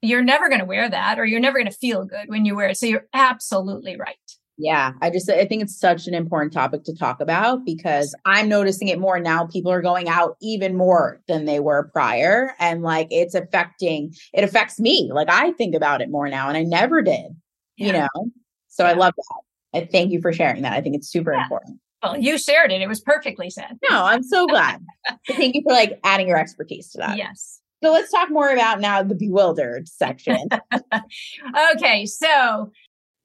you're 0.01 0.23
never 0.23 0.47
going 0.47 0.59
to 0.59 0.65
wear 0.65 0.89
that 0.89 1.19
or 1.19 1.25
you're 1.25 1.39
never 1.39 1.57
going 1.57 1.71
to 1.71 1.77
feel 1.77 2.05
good 2.05 2.27
when 2.27 2.45
you 2.45 2.55
wear 2.55 2.69
it. 2.69 2.77
So 2.77 2.85
you're 2.85 3.07
absolutely 3.13 3.97
right. 3.97 4.15
Yeah, 4.57 4.93
I 5.01 5.11
just 5.11 5.29
I 5.29 5.45
think 5.45 5.61
it's 5.61 5.79
such 5.79 6.07
an 6.07 6.15
important 6.15 6.51
topic 6.51 6.83
to 6.85 6.95
talk 6.95 7.21
about 7.21 7.63
because 7.63 8.15
I'm 8.25 8.49
noticing 8.49 8.87
it 8.87 8.99
more 8.99 9.19
now. 9.19 9.45
People 9.45 9.71
are 9.71 9.83
going 9.83 10.09
out 10.09 10.35
even 10.41 10.75
more 10.75 11.21
than 11.27 11.45
they 11.45 11.59
were 11.59 11.89
prior 11.93 12.55
and 12.59 12.81
like 12.81 13.07
it's 13.11 13.35
affecting 13.35 14.15
it 14.33 14.43
affects 14.43 14.79
me. 14.79 15.11
Like 15.13 15.29
I 15.29 15.51
think 15.53 15.75
about 15.75 16.01
it 16.01 16.09
more 16.09 16.27
now 16.27 16.47
and 16.47 16.57
I 16.57 16.63
never 16.63 17.03
did. 17.03 17.35
Yeah. 17.77 17.85
You 17.85 17.93
know. 17.93 18.31
So 18.67 18.83
yeah. 18.83 18.91
I 18.91 18.93
love 18.93 19.13
that. 19.15 19.79
I 19.79 19.85
thank 19.91 20.11
you 20.11 20.21
for 20.21 20.33
sharing 20.33 20.63
that. 20.63 20.73
I 20.73 20.81
think 20.81 20.95
it's 20.95 21.07
super 21.07 21.33
yeah. 21.33 21.43
important. 21.43 21.79
Well, 22.01 22.17
you 22.17 22.37
shared 22.39 22.71
it. 22.71 22.81
It 22.81 22.87
was 22.87 23.01
perfectly 23.01 23.49
said. 23.51 23.77
No, 23.89 24.05
I'm 24.05 24.23
so 24.23 24.47
glad. 24.49 24.83
thank 25.27 25.55
you 25.55 25.61
for 25.61 25.73
like 25.73 25.99
adding 26.03 26.27
your 26.27 26.37
expertise 26.37 26.89
to 26.91 26.99
that. 26.99 27.17
Yes. 27.17 27.61
So 27.83 27.91
let's 27.91 28.11
talk 28.11 28.31
more 28.31 28.49
about 28.51 28.79
now 28.79 29.03
the 29.03 29.13
bewildered 29.13 29.87
section. 29.87 30.47
okay, 31.75 32.07
so 32.07 32.71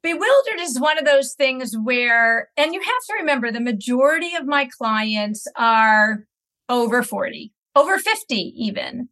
bewildered 0.03 0.61
is 0.61 0.81
one 0.81 0.99
of 0.99 1.05
those 1.05 1.35
things 1.35 1.75
where, 1.83 2.51
and 2.57 2.75
you 2.75 2.81
have 2.81 3.05
to 3.09 3.15
remember 3.21 3.51
the 3.51 3.61
majority 3.61 4.35
of 4.35 4.47
my 4.47 4.69
clients 4.77 5.47
are 5.57 6.27
over 6.69 7.03
40, 7.03 7.53
over 7.77 7.99
50 7.99 8.35
even. 8.35 9.09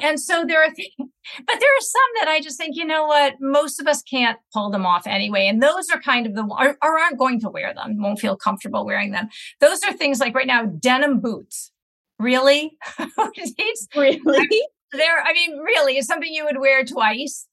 And 0.00 0.20
so 0.20 0.44
there 0.46 0.62
are 0.62 0.72
things, 0.72 0.92
but 0.98 1.60
there 1.60 1.68
are 1.68 1.80
some 1.80 2.10
that 2.20 2.28
I 2.28 2.40
just 2.40 2.56
think, 2.56 2.76
you 2.76 2.84
know 2.84 3.06
what, 3.06 3.34
most 3.40 3.80
of 3.80 3.86
us 3.86 4.02
can't 4.02 4.38
pull 4.52 4.70
them 4.70 4.86
off 4.86 5.06
anyway. 5.06 5.46
And 5.48 5.62
those 5.62 5.88
are 5.90 6.00
kind 6.00 6.26
of 6.26 6.34
the, 6.34 6.42
or, 6.42 6.76
or 6.82 6.98
aren't 6.98 7.18
going 7.18 7.40
to 7.40 7.50
wear 7.50 7.74
them, 7.74 8.00
won't 8.00 8.20
feel 8.20 8.36
comfortable 8.36 8.86
wearing 8.86 9.10
them. 9.10 9.28
Those 9.60 9.82
are 9.82 9.92
things 9.92 10.20
like 10.20 10.34
right 10.34 10.46
now, 10.46 10.66
denim 10.66 11.20
boots. 11.20 11.72
Really? 12.18 12.76
really? 13.96 14.62
There, 14.92 15.22
I 15.22 15.32
mean, 15.32 15.58
really, 15.58 15.98
it's 15.98 16.06
something 16.06 16.32
you 16.32 16.44
would 16.44 16.58
wear 16.58 16.84
twice. 16.84 17.46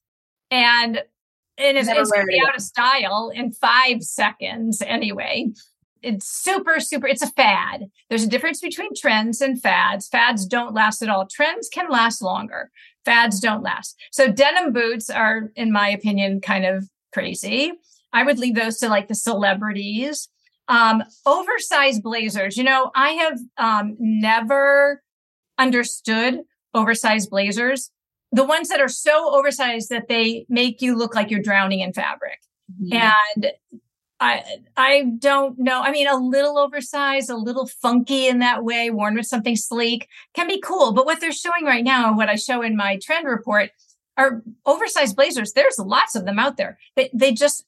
And 0.50 1.02
and 1.58 1.76
it's, 1.78 1.88
it's 1.88 2.10
going 2.10 2.26
to 2.26 2.26
be 2.26 2.42
out 2.46 2.54
of 2.54 2.62
style 2.62 3.30
in 3.34 3.52
five 3.52 4.02
seconds 4.02 4.82
anyway. 4.82 5.48
It's 6.02 6.26
super, 6.26 6.78
super, 6.78 7.06
it's 7.06 7.22
a 7.22 7.30
fad. 7.32 7.86
There's 8.08 8.22
a 8.22 8.28
difference 8.28 8.60
between 8.60 8.90
trends 8.94 9.40
and 9.40 9.60
fads. 9.60 10.08
Fads 10.08 10.46
don't 10.46 10.74
last 10.74 11.02
at 11.02 11.08
all. 11.08 11.26
Trends 11.26 11.68
can 11.68 11.88
last 11.88 12.22
longer. 12.22 12.70
Fads 13.04 13.40
don't 13.40 13.62
last. 13.62 13.96
So 14.12 14.30
denim 14.30 14.72
boots 14.72 15.10
are, 15.10 15.50
in 15.56 15.72
my 15.72 15.88
opinion, 15.88 16.40
kind 16.40 16.64
of 16.64 16.88
crazy. 17.12 17.72
I 18.12 18.22
would 18.22 18.38
leave 18.38 18.54
those 18.54 18.78
to 18.78 18.88
like 18.88 19.08
the 19.08 19.14
celebrities. 19.14 20.28
Um, 20.68 21.02
oversized 21.24 22.02
blazers. 22.02 22.56
You 22.56 22.64
know, 22.64 22.90
I 22.94 23.10
have 23.10 23.38
um, 23.56 23.96
never 23.98 25.02
understood 25.58 26.40
oversized 26.74 27.30
blazers 27.30 27.90
the 28.36 28.44
ones 28.44 28.68
that 28.68 28.80
are 28.80 28.88
so 28.88 29.34
oversized 29.34 29.88
that 29.88 30.08
they 30.08 30.44
make 30.50 30.82
you 30.82 30.94
look 30.94 31.14
like 31.14 31.30
you're 31.30 31.42
drowning 31.42 31.80
in 31.80 31.94
fabric. 31.94 32.38
Mm-hmm. 32.82 32.92
And 32.92 33.52
I 34.20 34.42
I 34.76 35.04
don't 35.18 35.58
know. 35.58 35.80
I 35.80 35.90
mean, 35.90 36.06
a 36.06 36.16
little 36.16 36.58
oversized, 36.58 37.30
a 37.30 37.36
little 37.36 37.66
funky 37.66 38.26
in 38.26 38.40
that 38.40 38.62
way, 38.62 38.90
worn 38.90 39.14
with 39.14 39.26
something 39.26 39.56
sleek 39.56 40.08
can 40.34 40.46
be 40.46 40.60
cool. 40.60 40.92
But 40.92 41.06
what 41.06 41.20
they're 41.20 41.32
showing 41.32 41.64
right 41.64 41.82
now, 41.82 42.08
and 42.08 42.16
what 42.18 42.28
I 42.28 42.36
show 42.36 42.60
in 42.60 42.76
my 42.76 42.98
trend 43.02 43.26
report, 43.26 43.70
are 44.18 44.42
oversized 44.66 45.16
blazers. 45.16 45.52
There's 45.52 45.78
lots 45.78 46.14
of 46.14 46.26
them 46.26 46.38
out 46.38 46.58
there. 46.58 46.78
They 46.94 47.08
they 47.14 47.32
just 47.32 47.64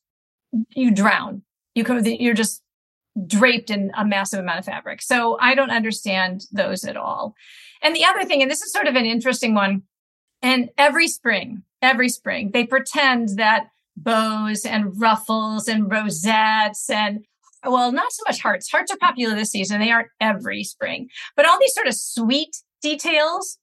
you 0.77 0.91
drown. 0.91 1.43
You 1.75 1.85
come. 1.85 2.05
You're 2.05 2.35
just 2.35 2.63
draped 3.27 3.71
in 3.71 3.91
a 3.97 4.05
massive 4.05 4.41
amount 4.41 4.59
of 4.59 4.67
fabric. 4.67 5.01
So 5.01 5.39
I 5.41 5.55
don't 5.55 5.71
understand 5.71 6.43
those 6.53 6.85
at 6.85 6.97
all. 6.97 7.35
And 7.83 7.97
the 7.97 8.05
other 8.05 8.25
thing, 8.25 8.43
and 8.43 8.51
this 8.51 8.61
is 8.61 8.71
sort 8.71 8.87
of 8.87 8.97
an 8.97 9.07
interesting 9.07 9.55
one 9.55 9.83
and 10.43 10.71
every 10.79 11.09
spring, 11.09 11.63
every 11.83 12.09
spring, 12.09 12.51
they 12.53 12.67
pretend 12.67 13.31
that 13.39 13.69
bows 13.97 14.65
and 14.65 15.01
ruffles 15.01 15.69
and 15.69 15.91
rosettes 15.91 16.89
and 16.91 17.25
well, 17.65 17.91
not 17.91 18.13
so 18.13 18.23
much 18.27 18.41
hearts. 18.41 18.71
Hearts 18.71 18.93
are 18.93 18.99
popular 18.99 19.35
this 19.35 19.51
season. 19.51 19.81
They 19.81 19.91
aren't 19.91 20.11
every 20.21 20.63
spring, 20.63 21.09
but 21.37 21.45
all 21.45 21.59
these 21.59 21.75
sort 21.75 21.89
of 21.89 21.95
sweet 21.95 22.57
details 22.81 23.59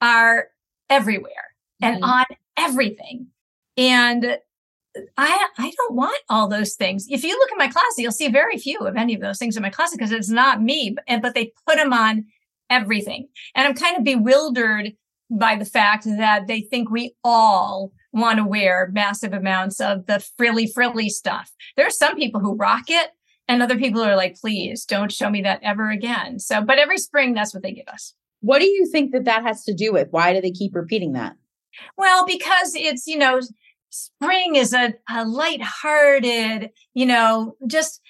are 0.00 0.48
everywhere 0.90 1.54
and 1.80 1.96
mm-hmm. 1.96 2.10
on 2.10 2.24
everything. 2.56 3.28
And 3.76 4.38
I 5.16 5.48
I 5.58 5.72
don't 5.76 5.94
want 5.94 6.18
all 6.28 6.48
those 6.48 6.74
things. 6.74 7.06
If 7.08 7.22
you 7.22 7.38
look 7.38 7.52
at 7.52 7.58
my 7.58 7.68
closet, 7.68 7.98
you'll 7.98 8.12
see 8.12 8.28
very 8.28 8.58
few 8.58 8.78
of 8.80 8.96
any 8.96 9.14
of 9.14 9.20
those 9.20 9.38
things 9.38 9.56
in 9.56 9.62
my 9.62 9.70
closet 9.70 9.98
because 9.98 10.12
it's 10.12 10.30
not 10.30 10.62
me. 10.62 10.96
But, 10.96 11.22
but 11.22 11.34
they 11.34 11.52
put 11.66 11.76
them 11.76 11.92
on 11.92 12.26
everything, 12.70 13.28
and 13.54 13.66
I'm 13.66 13.74
kind 13.74 13.96
of 13.96 14.04
bewildered 14.04 14.92
by 15.30 15.56
the 15.56 15.64
fact 15.64 16.04
that 16.04 16.46
they 16.46 16.60
think 16.60 16.90
we 16.90 17.14
all 17.24 17.92
want 18.12 18.38
to 18.38 18.44
wear 18.44 18.90
massive 18.92 19.32
amounts 19.32 19.80
of 19.80 20.06
the 20.06 20.24
frilly, 20.36 20.66
frilly 20.66 21.08
stuff. 21.08 21.50
There 21.76 21.86
are 21.86 21.90
some 21.90 22.16
people 22.16 22.40
who 22.40 22.54
rock 22.56 22.84
it, 22.88 23.10
and 23.48 23.62
other 23.62 23.78
people 23.78 24.02
are 24.02 24.16
like, 24.16 24.36
please 24.36 24.84
don't 24.84 25.12
show 25.12 25.30
me 25.30 25.42
that 25.42 25.60
ever 25.62 25.90
again. 25.90 26.38
So, 26.38 26.62
but 26.62 26.78
every 26.78 26.98
spring, 26.98 27.34
that's 27.34 27.54
what 27.54 27.62
they 27.62 27.72
give 27.72 27.88
us. 27.88 28.14
What 28.40 28.58
do 28.58 28.66
you 28.66 28.86
think 28.90 29.12
that 29.12 29.24
that 29.24 29.42
has 29.42 29.64
to 29.64 29.74
do 29.74 29.92
with? 29.92 30.08
Why 30.10 30.32
do 30.32 30.40
they 30.40 30.50
keep 30.50 30.74
repeating 30.74 31.12
that? 31.12 31.36
Well, 31.96 32.26
because 32.26 32.74
it's, 32.74 33.06
you 33.06 33.18
know, 33.18 33.40
spring 33.90 34.56
is 34.56 34.72
a, 34.72 34.94
a 35.10 35.24
light-hearted, 35.24 36.70
you 36.94 37.06
know, 37.06 37.56
just 37.66 38.00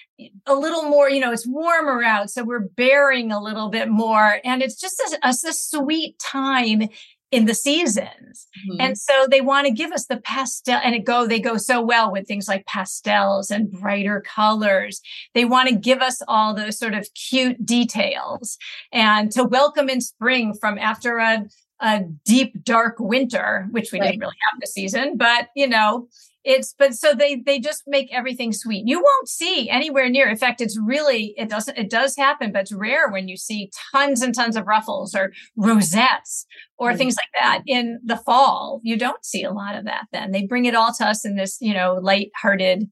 a 0.45 0.55
little 0.55 0.83
more, 0.83 1.09
you 1.09 1.19
know, 1.19 1.31
it's 1.31 1.47
warmer 1.47 2.03
out. 2.03 2.29
So 2.29 2.43
we're 2.43 2.59
baring 2.59 3.31
a 3.31 3.41
little 3.41 3.69
bit 3.69 3.89
more. 3.89 4.39
And 4.43 4.61
it's 4.61 4.79
just 4.79 4.99
a, 4.99 5.27
a, 5.27 5.29
a 5.29 5.53
sweet 5.53 6.17
time 6.19 6.89
in 7.29 7.45
the 7.45 7.53
seasons. 7.53 8.47
Mm-hmm. 8.69 8.81
And 8.81 8.97
so 8.97 9.27
they 9.29 9.41
want 9.41 9.67
to 9.67 9.73
give 9.73 9.91
us 9.91 10.05
the 10.05 10.17
pastel 10.17 10.79
and 10.81 10.95
it 10.95 11.03
go, 11.03 11.27
they 11.27 11.39
go 11.39 11.57
so 11.57 11.81
well 11.81 12.11
with 12.11 12.25
things 12.25 12.47
like 12.47 12.65
pastels 12.65 13.51
and 13.51 13.69
brighter 13.69 14.21
colors. 14.21 15.01
They 15.33 15.43
want 15.43 15.67
to 15.69 15.75
give 15.75 16.01
us 16.01 16.21
all 16.27 16.53
those 16.53 16.79
sort 16.79 16.93
of 16.93 17.07
cute 17.13 17.65
details 17.65 18.57
and 18.93 19.31
to 19.33 19.43
welcome 19.43 19.89
in 19.89 19.99
spring 19.99 20.53
from 20.53 20.77
after 20.77 21.17
a, 21.17 21.45
a 21.81 22.03
deep, 22.25 22.63
dark 22.63 22.95
winter, 22.97 23.67
which 23.71 23.91
we 23.91 23.99
right. 23.99 24.07
didn't 24.07 24.21
really 24.21 24.35
have 24.51 24.61
this 24.61 24.73
season, 24.73 25.17
but 25.17 25.49
you 25.55 25.67
know, 25.67 26.07
it's 26.47 26.73
but 26.79 26.93
so 26.93 27.13
they 27.13 27.35
they 27.35 27.59
just 27.59 27.83
make 27.87 28.07
everything 28.13 28.53
sweet. 28.53 28.83
You 28.87 28.99
won't 28.99 29.27
see 29.27 29.69
anywhere 29.69 30.09
near 30.09 30.29
in 30.29 30.37
fact 30.37 30.61
it's 30.61 30.79
really 30.79 31.33
it 31.37 31.49
doesn't 31.49 31.77
it 31.77 31.89
does 31.89 32.15
happen 32.15 32.53
but 32.53 32.61
it's 32.61 32.71
rare 32.71 33.09
when 33.09 33.27
you 33.27 33.35
see 33.35 33.69
tons 33.91 34.21
and 34.21 34.33
tons 34.33 34.55
of 34.55 34.65
ruffles 34.65 35.13
or 35.13 35.33
rosettes 35.57 36.45
or 36.77 36.89
mm-hmm. 36.89 36.97
things 36.97 37.15
like 37.15 37.41
that 37.41 37.63
in 37.67 37.99
the 38.03 38.15
fall. 38.17 38.79
You 38.83 38.97
don't 38.97 39.25
see 39.25 39.43
a 39.43 39.51
lot 39.51 39.75
of 39.75 39.85
that 39.85 40.05
then. 40.13 40.31
They 40.31 40.45
bring 40.45 40.65
it 40.65 40.75
all 40.75 40.93
to 40.93 41.05
us 41.05 41.25
in 41.25 41.35
this 41.35 41.57
you 41.59 41.73
know 41.73 41.99
light-hearted 42.01 42.89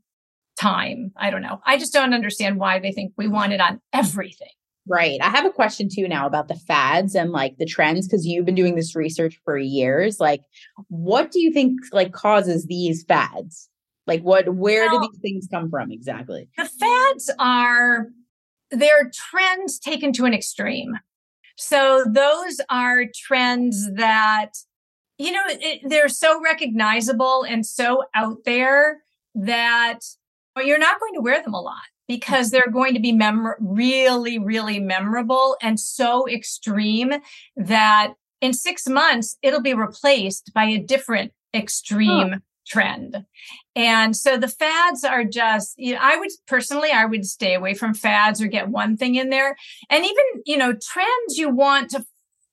time. 0.60 1.12
I 1.16 1.30
don't 1.30 1.42
know. 1.42 1.62
I 1.66 1.78
just 1.78 1.94
don't 1.94 2.14
understand 2.14 2.60
why 2.60 2.80
they 2.80 2.92
think 2.92 3.14
we 3.18 3.28
want 3.30 3.54
it 3.54 3.62
on 3.62 3.80
everything 3.94 4.52
Right. 4.88 5.20
I 5.22 5.30
have 5.30 5.46
a 5.46 5.52
question 5.52 5.90
too 5.92 6.08
now 6.08 6.28
about 6.28 6.48
the 6.48 6.56
fads 6.56 7.16
and 7.16 7.32
like 7.32 7.58
the 7.58 7.66
trends 7.66 8.08
because 8.08 8.26
you've 8.26 8.46
been 8.46 8.54
doing 8.54 8.76
this 8.76 8.96
research 8.96 9.40
for 9.44 9.58
years. 9.58 10.20
Like, 10.20 10.42
what 10.90 11.32
do 11.32 11.40
you 11.40 11.52
think 11.52 11.80
like 11.92 12.14
causes 12.14 12.68
these 12.68 13.04
fads? 13.04 13.70
Like, 14.06 14.22
what, 14.22 14.54
where 14.54 14.88
well, 14.88 15.02
do 15.02 15.10
these 15.12 15.22
things 15.22 15.48
come 15.52 15.72
from 15.72 15.92
exactly? 15.92 16.48
The 16.56 16.66
fads 16.66 17.32
are, 17.40 18.10
they're 18.70 19.10
trends 19.12 19.80
taken 19.80 20.14
to 20.14 20.26
an 20.26 20.34
extreme. 20.36 20.94
So 21.58 22.04
those 22.08 22.62
are 22.70 23.06
trends 23.16 23.92
that, 23.96 24.52
you 25.18 25.32
know, 25.32 25.42
it, 25.48 25.82
they're 25.84 26.10
so 26.10 26.40
recognizable 26.44 27.44
and 27.44 27.66
so 27.66 28.04
out 28.14 28.38
there 28.46 29.02
that 29.34 30.02
you're 30.64 30.78
not 30.78 31.00
going 31.00 31.16
to 31.16 31.22
wear 31.22 31.42
them 31.42 31.56
a 31.56 31.62
lot 31.62 31.82
because 32.08 32.52
they're 32.52 32.72
going 32.72 32.94
to 32.94 33.00
be 33.00 33.18
really, 33.60 34.40
really 34.40 34.80
memorable 34.80 35.58
and 35.62 35.80
so 35.80 36.28
extreme 36.28 37.14
that 37.56 38.14
in 38.42 38.54
six 38.54 38.88
months, 38.88 39.38
it'll 39.42 39.62
be 39.62 39.74
replaced 39.74 40.52
by 40.54 40.66
a 40.66 40.78
different 40.78 41.32
extreme 41.54 42.34
huh. 42.34 42.40
trend. 42.68 43.26
And 43.76 44.16
so 44.16 44.38
the 44.38 44.48
fads 44.48 45.04
are 45.04 45.24
just, 45.24 45.74
you 45.78 45.94
know, 45.94 46.00
I 46.02 46.18
would 46.18 46.30
personally, 46.48 46.92
I 46.92 47.06
would 47.06 47.26
stay 47.26 47.54
away 47.54 47.74
from 47.74 47.94
fads 47.94 48.42
or 48.42 48.48
get 48.48 48.70
one 48.70 48.98
thing 48.98 49.16
in 49.16 49.30
there. 49.30 49.56
And 49.90 50.06
even, 50.06 50.24
you 50.46 50.58
know, 50.58 50.74
trends 50.74 51.38
you 51.38 51.50
want 51.50 51.90
to 51.92 52.06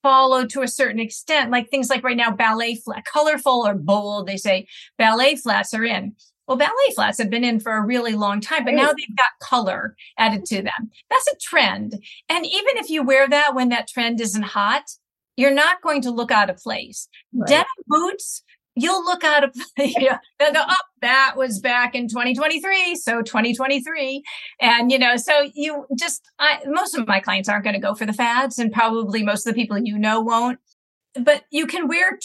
follow 0.02 0.44
to 0.46 0.62
a 0.62 0.68
certain 0.68 1.00
extent, 1.00 1.50
like 1.50 1.70
things 1.70 1.88
like 1.88 2.02
right 2.02 2.16
now, 2.16 2.30
ballet 2.30 2.76
flat, 2.76 3.04
colorful 3.04 3.66
or 3.66 3.74
bold, 3.74 4.26
they 4.26 4.36
say 4.36 4.66
ballet 4.98 5.36
flats 5.36 5.72
are 5.74 5.84
in. 5.84 6.14
Well, 6.46 6.56
ballet 6.56 6.94
flats 6.94 7.18
have 7.18 7.30
been 7.30 7.44
in 7.44 7.60
for 7.60 7.72
a 7.72 7.84
really 7.84 8.14
long 8.14 8.40
time, 8.40 8.64
but 8.64 8.74
now 8.74 8.88
they've 8.88 9.16
got 9.16 9.38
color 9.40 9.96
added 10.18 10.44
to 10.46 10.56
them. 10.56 10.90
That's 11.08 11.28
a 11.28 11.36
trend. 11.40 12.02
And 12.28 12.44
even 12.44 12.76
if 12.76 12.90
you 12.90 13.02
wear 13.02 13.28
that 13.28 13.54
when 13.54 13.68
that 13.68 13.88
trend 13.88 14.20
isn't 14.20 14.42
hot, 14.42 14.82
you're 15.36 15.54
not 15.54 15.82
going 15.82 16.02
to 16.02 16.10
look 16.10 16.30
out 16.30 16.50
of 16.50 16.56
place. 16.56 17.08
Right. 17.32 17.48
Denim 17.48 17.66
boots, 17.86 18.42
you'll 18.74 19.04
look 19.04 19.22
out 19.22 19.44
of 19.44 19.54
you 19.78 20.10
know, 20.10 20.18
they'll 20.38 20.52
go, 20.52 20.64
oh, 20.68 20.74
that 21.00 21.34
was 21.36 21.60
back 21.60 21.94
in 21.94 22.08
2023. 22.08 22.96
So 22.96 23.22
2023. 23.22 24.22
And, 24.60 24.90
you 24.90 24.98
know, 24.98 25.16
so 25.16 25.48
you 25.54 25.86
just, 25.98 26.22
I, 26.38 26.60
most 26.66 26.96
of 26.96 27.06
my 27.06 27.20
clients 27.20 27.48
aren't 27.48 27.64
going 27.64 27.74
to 27.74 27.80
go 27.80 27.94
for 27.94 28.06
the 28.06 28.12
fads 28.12 28.58
and 28.58 28.72
probably 28.72 29.22
most 29.22 29.46
of 29.46 29.54
the 29.54 29.60
people 29.60 29.78
you 29.78 29.96
know 29.96 30.20
won't, 30.20 30.58
but 31.14 31.44
you 31.50 31.66
can 31.66 31.86
wear 31.86 32.18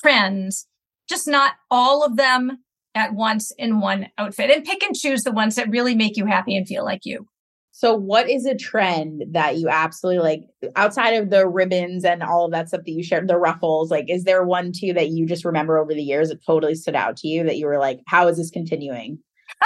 trends 0.00 0.66
just 1.08 1.26
not 1.26 1.54
all 1.70 2.04
of 2.04 2.16
them 2.16 2.58
at 2.96 3.14
once 3.14 3.52
in 3.58 3.80
one 3.80 4.08
outfit 4.18 4.50
and 4.50 4.64
pick 4.64 4.82
and 4.82 4.96
choose 4.96 5.22
the 5.22 5.30
ones 5.30 5.54
that 5.54 5.70
really 5.70 5.94
make 5.94 6.16
you 6.16 6.26
happy 6.26 6.56
and 6.56 6.66
feel 6.66 6.84
like 6.84 7.04
you. 7.04 7.28
So, 7.70 7.94
what 7.94 8.30
is 8.30 8.46
a 8.46 8.56
trend 8.56 9.22
that 9.32 9.58
you 9.58 9.68
absolutely 9.68 10.22
like 10.22 10.44
outside 10.76 11.10
of 11.10 11.28
the 11.28 11.46
ribbons 11.46 12.06
and 12.06 12.22
all 12.22 12.46
of 12.46 12.52
that 12.52 12.68
stuff 12.68 12.80
that 12.86 12.90
you 12.90 13.02
shared, 13.02 13.28
the 13.28 13.36
ruffles? 13.36 13.90
Like, 13.90 14.08
is 14.08 14.24
there 14.24 14.42
one 14.42 14.72
too 14.72 14.94
that 14.94 15.10
you 15.10 15.26
just 15.26 15.44
remember 15.44 15.76
over 15.76 15.92
the 15.92 16.02
years 16.02 16.30
that 16.30 16.44
totally 16.44 16.74
stood 16.74 16.94
out 16.94 17.18
to 17.18 17.28
you 17.28 17.44
that 17.44 17.58
you 17.58 17.66
were 17.66 17.78
like, 17.78 18.00
how 18.06 18.28
is 18.28 18.38
this 18.38 18.50
continuing? 18.50 19.18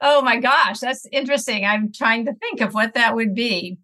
oh 0.00 0.20
my 0.22 0.38
gosh, 0.38 0.80
that's 0.80 1.06
interesting. 1.12 1.64
I'm 1.64 1.92
trying 1.92 2.24
to 2.26 2.34
think 2.34 2.60
of 2.60 2.74
what 2.74 2.94
that 2.94 3.14
would 3.14 3.36
be. 3.36 3.78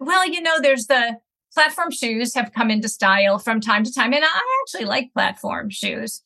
Well, 0.00 0.28
you 0.28 0.40
know, 0.40 0.60
there's 0.60 0.86
the 0.86 1.16
platform 1.54 1.92
shoes 1.92 2.34
have 2.34 2.52
come 2.52 2.72
into 2.72 2.88
style 2.88 3.38
from 3.38 3.60
time 3.60 3.84
to 3.84 3.92
time, 3.92 4.12
and 4.12 4.24
I 4.24 4.62
actually 4.62 4.86
like 4.86 5.12
platform 5.12 5.70
shoes. 5.70 6.22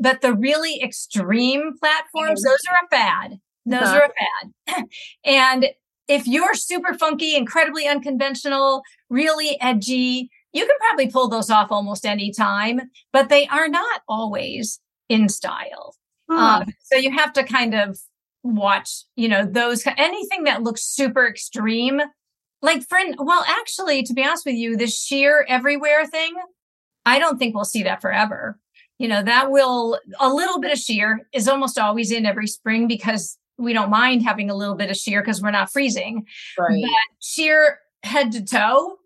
But 0.00 0.20
the 0.20 0.34
really 0.34 0.80
extreme 0.82 1.72
platforms, 1.78 2.42
those 2.42 2.60
are 2.70 2.78
a 2.84 2.88
fad. 2.88 3.38
Those 3.66 3.82
uh-huh. 3.82 4.00
are 4.00 4.10
a 4.10 4.74
fad. 4.74 4.84
and 5.24 5.66
if 6.08 6.26
you're 6.26 6.54
super 6.54 6.94
funky, 6.94 7.34
incredibly 7.34 7.86
unconventional, 7.86 8.82
really 9.08 9.58
edgy, 9.60 10.30
you 10.52 10.66
can 10.66 10.76
probably 10.86 11.10
pull 11.10 11.28
those 11.28 11.50
off 11.50 11.72
almost 11.72 12.06
any 12.06 12.30
time, 12.30 12.80
but 13.12 13.28
they 13.28 13.46
are 13.48 13.68
not 13.68 14.02
always 14.08 14.80
in 15.08 15.28
style. 15.28 15.96
Um, 16.28 16.64
so 16.82 16.96
you 16.96 17.10
have 17.10 17.32
to 17.34 17.44
kind 17.44 17.74
of 17.74 17.98
watch, 18.42 19.04
you 19.16 19.28
know, 19.28 19.44
those 19.44 19.84
anything 19.98 20.44
that 20.44 20.62
looks 20.62 20.82
super 20.82 21.26
extreme. 21.26 22.00
Like 22.62 22.86
for 22.88 22.98
well, 23.18 23.44
actually, 23.46 24.02
to 24.04 24.14
be 24.14 24.24
honest 24.24 24.46
with 24.46 24.54
you, 24.54 24.76
the 24.76 24.86
sheer 24.86 25.44
everywhere 25.48 26.06
thing, 26.06 26.32
I 27.04 27.18
don't 27.18 27.38
think 27.38 27.54
we'll 27.54 27.64
see 27.64 27.82
that 27.82 28.00
forever. 28.00 28.58
You 28.98 29.08
know, 29.08 29.22
that 29.22 29.50
will 29.50 29.98
a 30.20 30.32
little 30.32 30.60
bit 30.60 30.72
of 30.72 30.78
sheer 30.78 31.26
is 31.32 31.48
almost 31.48 31.78
always 31.78 32.10
in 32.10 32.26
every 32.26 32.46
spring 32.46 32.86
because 32.86 33.36
we 33.58 33.72
don't 33.72 33.90
mind 33.90 34.22
having 34.22 34.50
a 34.50 34.54
little 34.54 34.74
bit 34.74 34.90
of 34.90 34.96
sheer 34.96 35.20
because 35.20 35.42
we're 35.42 35.50
not 35.50 35.72
freezing. 35.72 36.26
Right. 36.58 36.82
But 36.82 36.90
sheer 37.20 37.78
head 38.02 38.32
to 38.32 38.44
toe, 38.44 38.96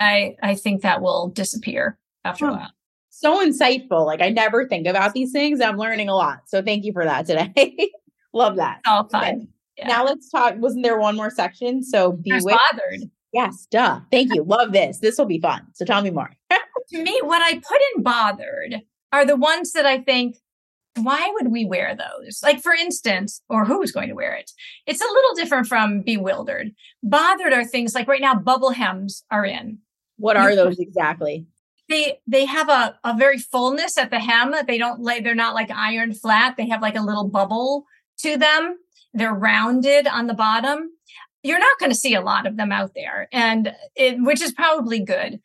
I 0.00 0.36
I 0.42 0.54
think 0.54 0.82
that 0.82 1.02
will 1.02 1.28
disappear 1.28 1.98
after 2.24 2.46
huh. 2.46 2.52
a 2.52 2.56
while. 2.56 2.70
So 3.10 3.44
insightful. 3.44 4.06
Like 4.06 4.22
I 4.22 4.30
never 4.30 4.66
think 4.66 4.86
about 4.86 5.14
these 5.14 5.32
things. 5.32 5.60
I'm 5.60 5.76
learning 5.76 6.08
a 6.08 6.14
lot. 6.14 6.42
So 6.46 6.62
thank 6.62 6.84
you 6.84 6.92
for 6.92 7.04
that 7.04 7.26
today. 7.26 7.52
Love 8.32 8.56
that. 8.56 8.80
all 8.86 9.08
fun. 9.08 9.22
Okay. 9.22 9.46
Yeah. 9.78 9.88
Now 9.88 10.04
let's 10.04 10.30
talk. 10.30 10.54
Wasn't 10.58 10.82
there 10.82 10.98
one 10.98 11.16
more 11.16 11.30
section? 11.30 11.82
So 11.82 12.12
be 12.12 12.30
bothered. 12.30 13.10
Yes, 13.32 13.66
duh. 13.70 14.00
Thank 14.10 14.34
you. 14.34 14.42
Love 14.42 14.72
this. 14.72 14.98
This 14.98 15.18
will 15.18 15.26
be 15.26 15.40
fun. 15.40 15.66
So 15.74 15.84
tell 15.84 16.02
me 16.02 16.10
more. 16.10 16.30
to 16.50 17.02
me, 17.02 17.20
what 17.22 17.42
I 17.42 17.54
put 17.54 17.80
in 17.94 18.02
bothered 18.02 18.82
are 19.12 19.24
the 19.24 19.36
ones 19.36 19.72
that 19.72 19.86
I 19.86 19.98
think 19.98 20.36
why 21.02 21.30
would 21.34 21.50
we 21.50 21.64
wear 21.64 21.96
those? 21.96 22.40
Like, 22.42 22.60
for 22.60 22.72
instance, 22.72 23.40
or 23.48 23.64
who's 23.64 23.92
going 23.92 24.08
to 24.08 24.14
wear 24.14 24.34
it? 24.34 24.50
It's 24.86 25.00
a 25.00 25.04
little 25.06 25.34
different 25.34 25.66
from 25.66 26.02
bewildered. 26.02 26.72
Bothered 27.02 27.52
are 27.52 27.64
things 27.64 27.94
like 27.94 28.08
right 28.08 28.20
now, 28.20 28.34
bubble 28.34 28.70
hems 28.70 29.24
are 29.30 29.44
in. 29.44 29.78
What 30.16 30.36
are 30.36 30.54
those 30.56 30.78
exactly? 30.78 31.46
They 31.88 32.18
they 32.26 32.44
have 32.44 32.68
a, 32.68 32.98
a 33.04 33.16
very 33.16 33.38
fullness 33.38 33.96
at 33.96 34.10
the 34.10 34.18
hem. 34.18 34.54
They 34.66 34.76
don't 34.76 35.00
like 35.00 35.24
they're 35.24 35.34
not 35.34 35.54
like 35.54 35.70
iron 35.70 36.12
flat. 36.12 36.56
They 36.56 36.68
have 36.68 36.82
like 36.82 36.96
a 36.96 37.02
little 37.02 37.28
bubble 37.28 37.84
to 38.18 38.36
them. 38.36 38.76
They're 39.14 39.32
rounded 39.32 40.06
on 40.06 40.26
the 40.26 40.34
bottom. 40.34 40.90
You're 41.42 41.60
not 41.60 41.78
going 41.78 41.90
to 41.90 41.96
see 41.96 42.14
a 42.14 42.20
lot 42.20 42.46
of 42.46 42.56
them 42.56 42.72
out 42.72 42.92
there, 42.94 43.28
and 43.32 43.72
it, 43.94 44.20
which 44.20 44.42
is 44.42 44.52
probably 44.52 44.98
good 44.98 45.40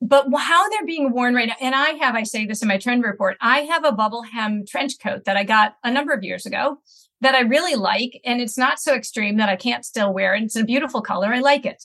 but 0.00 0.26
how 0.36 0.68
they're 0.68 0.84
being 0.84 1.12
worn 1.12 1.34
right 1.34 1.48
now, 1.48 1.56
and 1.60 1.74
I 1.74 1.90
have, 1.90 2.14
I 2.14 2.24
say 2.24 2.46
this 2.46 2.62
in 2.62 2.68
my 2.68 2.78
trend 2.78 3.04
report, 3.04 3.36
I 3.40 3.60
have 3.60 3.84
a 3.84 3.92
bubble 3.92 4.22
hem 4.22 4.64
trench 4.66 4.98
coat 5.02 5.24
that 5.24 5.36
I 5.36 5.44
got 5.44 5.76
a 5.82 5.90
number 5.90 6.12
of 6.12 6.22
years 6.22 6.46
ago 6.46 6.78
that 7.20 7.34
I 7.34 7.40
really 7.40 7.74
like. 7.74 8.20
And 8.24 8.40
it's 8.40 8.58
not 8.58 8.78
so 8.78 8.94
extreme 8.94 9.38
that 9.38 9.48
I 9.48 9.56
can't 9.56 9.84
still 9.84 10.12
wear 10.12 10.34
it. 10.34 10.42
It's 10.42 10.56
a 10.56 10.64
beautiful 10.64 11.00
color. 11.00 11.32
I 11.32 11.40
like 11.40 11.64
it. 11.64 11.82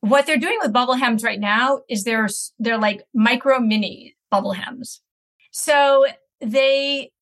What 0.00 0.26
they're 0.26 0.36
doing 0.38 0.58
with 0.62 0.72
bubble 0.72 0.94
hems 0.94 1.22
right 1.22 1.40
now 1.40 1.80
is 1.88 2.04
they're, 2.04 2.28
they're 2.58 2.78
like 2.78 3.04
micro 3.14 3.58
mini 3.58 4.16
bubble 4.30 4.52
hems. 4.52 5.00
So 5.50 6.06
they 6.40 7.12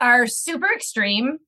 are 0.00 0.26
super 0.26 0.68
extreme. 0.74 1.38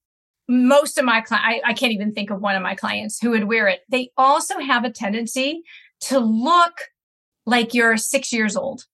Most 0.48 0.98
of 0.98 1.04
my 1.04 1.20
clients, 1.20 1.62
I, 1.64 1.74
can't 1.74 1.92
even 1.92 2.12
think 2.12 2.30
of 2.30 2.40
one 2.40 2.56
of 2.56 2.62
my 2.62 2.74
clients 2.74 3.20
who 3.20 3.30
would 3.30 3.44
wear 3.44 3.68
it. 3.68 3.80
They 3.88 4.11
also 4.16 4.59
have 4.59 4.85
a 4.85 4.90
tendency 4.90 5.62
to 6.02 6.18
look 6.18 6.74
like 7.50 7.74
you're 7.74 7.96
six 7.96 8.32
years 8.32 8.56
old. 8.56 8.86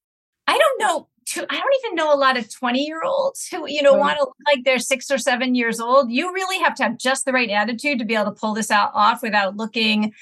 I 0.47 0.59
don't 0.59 0.81
know. 0.81 1.09
I 1.37 1.59
don't 1.59 1.85
even 1.85 1.97
know 1.97 2.15
a 2.15 2.17
lot 2.17 2.37
of 2.37 2.53
20 2.53 2.85
year 2.85 3.03
olds 3.05 3.49
who, 3.49 3.69
you 3.69 3.83
know, 3.83 3.95
want 3.95 4.17
to 4.19 4.25
look 4.25 4.37
like 4.47 4.65
they're 4.65 4.79
six 4.79 5.11
or 5.11 5.19
seven 5.19 5.55
years 5.55 5.81
old. 5.81 6.11
You 6.11 6.33
really 6.33 6.59
have 6.63 6.75
to 6.77 6.85
have 6.85 6.99
just 6.99 7.25
the 7.25 7.33
right 7.33 7.51
attitude 7.51 7.99
to 7.99 8.05
be 8.05 8.15
able 8.15 8.27
to 8.27 8.41
pull 8.41 8.55
this 8.55 8.71
out 8.71 8.93
off 8.95 9.23
without 9.23 9.57
looking, 9.57 10.13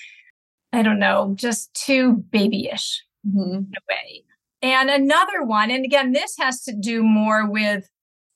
I 0.73 0.83
don't 0.83 0.99
know, 0.99 1.35
just 1.37 1.73
too 1.75 2.25
babyish 2.31 3.03
mm-hmm. 3.27 3.40
in 3.40 3.73
a 3.77 3.83
way. 3.88 4.25
And 4.62 4.88
another 4.88 5.44
one, 5.44 5.70
and 5.70 5.85
again, 5.85 6.12
this 6.12 6.37
has 6.38 6.62
to 6.62 6.73
do 6.73 7.03
more 7.03 7.47
with 7.49 7.88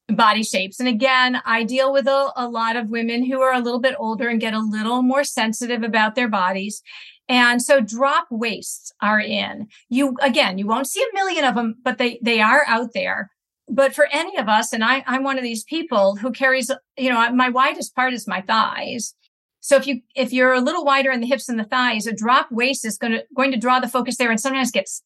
body 0.08 0.42
shapes. 0.42 0.78
And 0.78 0.88
again, 0.88 1.40
I 1.46 1.64
deal 1.64 1.90
with 1.90 2.06
a, 2.06 2.32
a 2.36 2.48
lot 2.48 2.76
of 2.76 2.90
women 2.90 3.24
who 3.24 3.40
are 3.40 3.54
a 3.54 3.60
little 3.60 3.80
bit 3.80 3.94
older 3.98 4.28
and 4.28 4.40
get 4.40 4.54
a 4.54 4.58
little 4.58 5.00
more 5.02 5.24
sensitive 5.24 5.82
about 5.82 6.14
their 6.14 6.28
bodies. 6.28 6.82
And 7.28 7.62
so 7.62 7.80
drop 7.80 8.26
waists 8.30 8.92
are 9.02 9.20
in. 9.20 9.68
You 9.88 10.16
again, 10.22 10.58
you 10.58 10.66
won't 10.66 10.86
see 10.86 11.02
a 11.02 11.14
million 11.14 11.44
of 11.44 11.54
them, 11.54 11.76
but 11.84 11.98
they 11.98 12.18
they 12.22 12.40
are 12.40 12.64
out 12.66 12.90
there. 12.94 13.30
But 13.70 13.94
for 13.94 14.08
any 14.10 14.38
of 14.38 14.48
us, 14.48 14.72
and 14.72 14.82
I, 14.82 15.04
I'm 15.06 15.22
one 15.22 15.36
of 15.36 15.44
these 15.44 15.62
people 15.64 16.16
who 16.16 16.32
carries, 16.32 16.70
you 16.96 17.10
know, 17.10 17.30
my 17.32 17.50
widest 17.50 17.94
part 17.94 18.14
is 18.14 18.26
my 18.26 18.40
thighs. 18.40 19.14
So 19.60 19.76
if 19.76 19.86
you 19.86 20.00
if 20.14 20.32
you're 20.32 20.54
a 20.54 20.60
little 20.60 20.84
wider 20.84 21.10
in 21.10 21.20
the 21.20 21.26
hips 21.26 21.48
and 21.48 21.58
the 21.58 21.64
thighs, 21.64 22.06
a 22.06 22.14
drop 22.14 22.48
waist 22.50 22.84
is 22.84 22.96
going 22.96 23.12
to 23.12 23.24
going 23.36 23.50
to 23.50 23.58
draw 23.58 23.80
the 23.80 23.88
focus 23.88 24.16
there, 24.16 24.30
and 24.30 24.40
sometimes 24.40 24.70
gets 24.70 25.02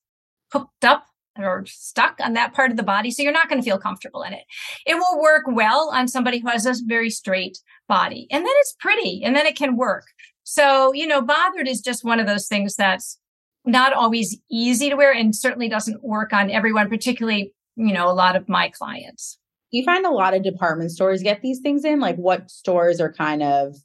hooked 0.52 0.84
up 0.84 1.06
or 1.38 1.64
stuck 1.66 2.18
on 2.20 2.34
that 2.34 2.52
part 2.52 2.70
of 2.70 2.76
the 2.76 2.82
body. 2.82 3.10
So 3.10 3.22
you're 3.22 3.32
not 3.32 3.48
going 3.48 3.60
to 3.60 3.64
feel 3.64 3.78
comfortable 3.78 4.22
in 4.22 4.34
it. 4.34 4.44
It 4.86 4.94
will 4.94 5.20
work 5.20 5.44
well 5.48 5.90
on 5.92 6.06
somebody 6.06 6.38
who 6.38 6.48
has 6.48 6.66
a 6.66 6.74
very 6.84 7.10
straight 7.10 7.58
body, 7.88 8.28
and 8.30 8.44
then 8.44 8.52
it's 8.58 8.76
pretty, 8.78 9.22
and 9.24 9.34
then 9.34 9.46
it 9.46 9.56
can 9.56 9.76
work. 9.76 10.04
So, 10.44 10.92
you 10.92 11.06
know, 11.06 11.22
bothered 11.22 11.68
is 11.68 11.80
just 11.80 12.04
one 12.04 12.20
of 12.20 12.26
those 12.26 12.48
things 12.48 12.76
that's 12.76 13.18
not 13.64 13.92
always 13.92 14.38
easy 14.50 14.90
to 14.90 14.96
wear 14.96 15.12
and 15.12 15.34
certainly 15.34 15.68
doesn't 15.68 16.02
work 16.02 16.32
on 16.32 16.50
everyone, 16.50 16.88
particularly, 16.88 17.54
you 17.76 17.92
know, 17.92 18.10
a 18.10 18.12
lot 18.12 18.36
of 18.36 18.48
my 18.48 18.68
clients. 18.68 19.38
You 19.70 19.84
find 19.84 20.04
a 20.04 20.10
lot 20.10 20.34
of 20.34 20.42
department 20.42 20.90
stores 20.90 21.22
get 21.22 21.42
these 21.42 21.60
things 21.60 21.84
in? 21.84 22.00
Like 22.00 22.16
what 22.16 22.50
stores 22.50 23.00
are 23.00 23.12
kind 23.12 23.42
of 23.42 23.76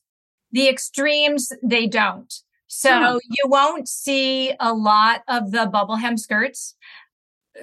the 0.52 0.68
extremes, 0.68 1.52
they 1.64 1.88
don't. 1.88 2.34
So 2.68 2.92
hmm. 2.92 3.18
you 3.30 3.50
won't 3.50 3.88
see 3.88 4.54
a 4.60 4.74
lot 4.74 5.22
of 5.28 5.52
the 5.52 5.68
bubble 5.68 5.96
hem 5.96 6.18
skirts. 6.18 6.76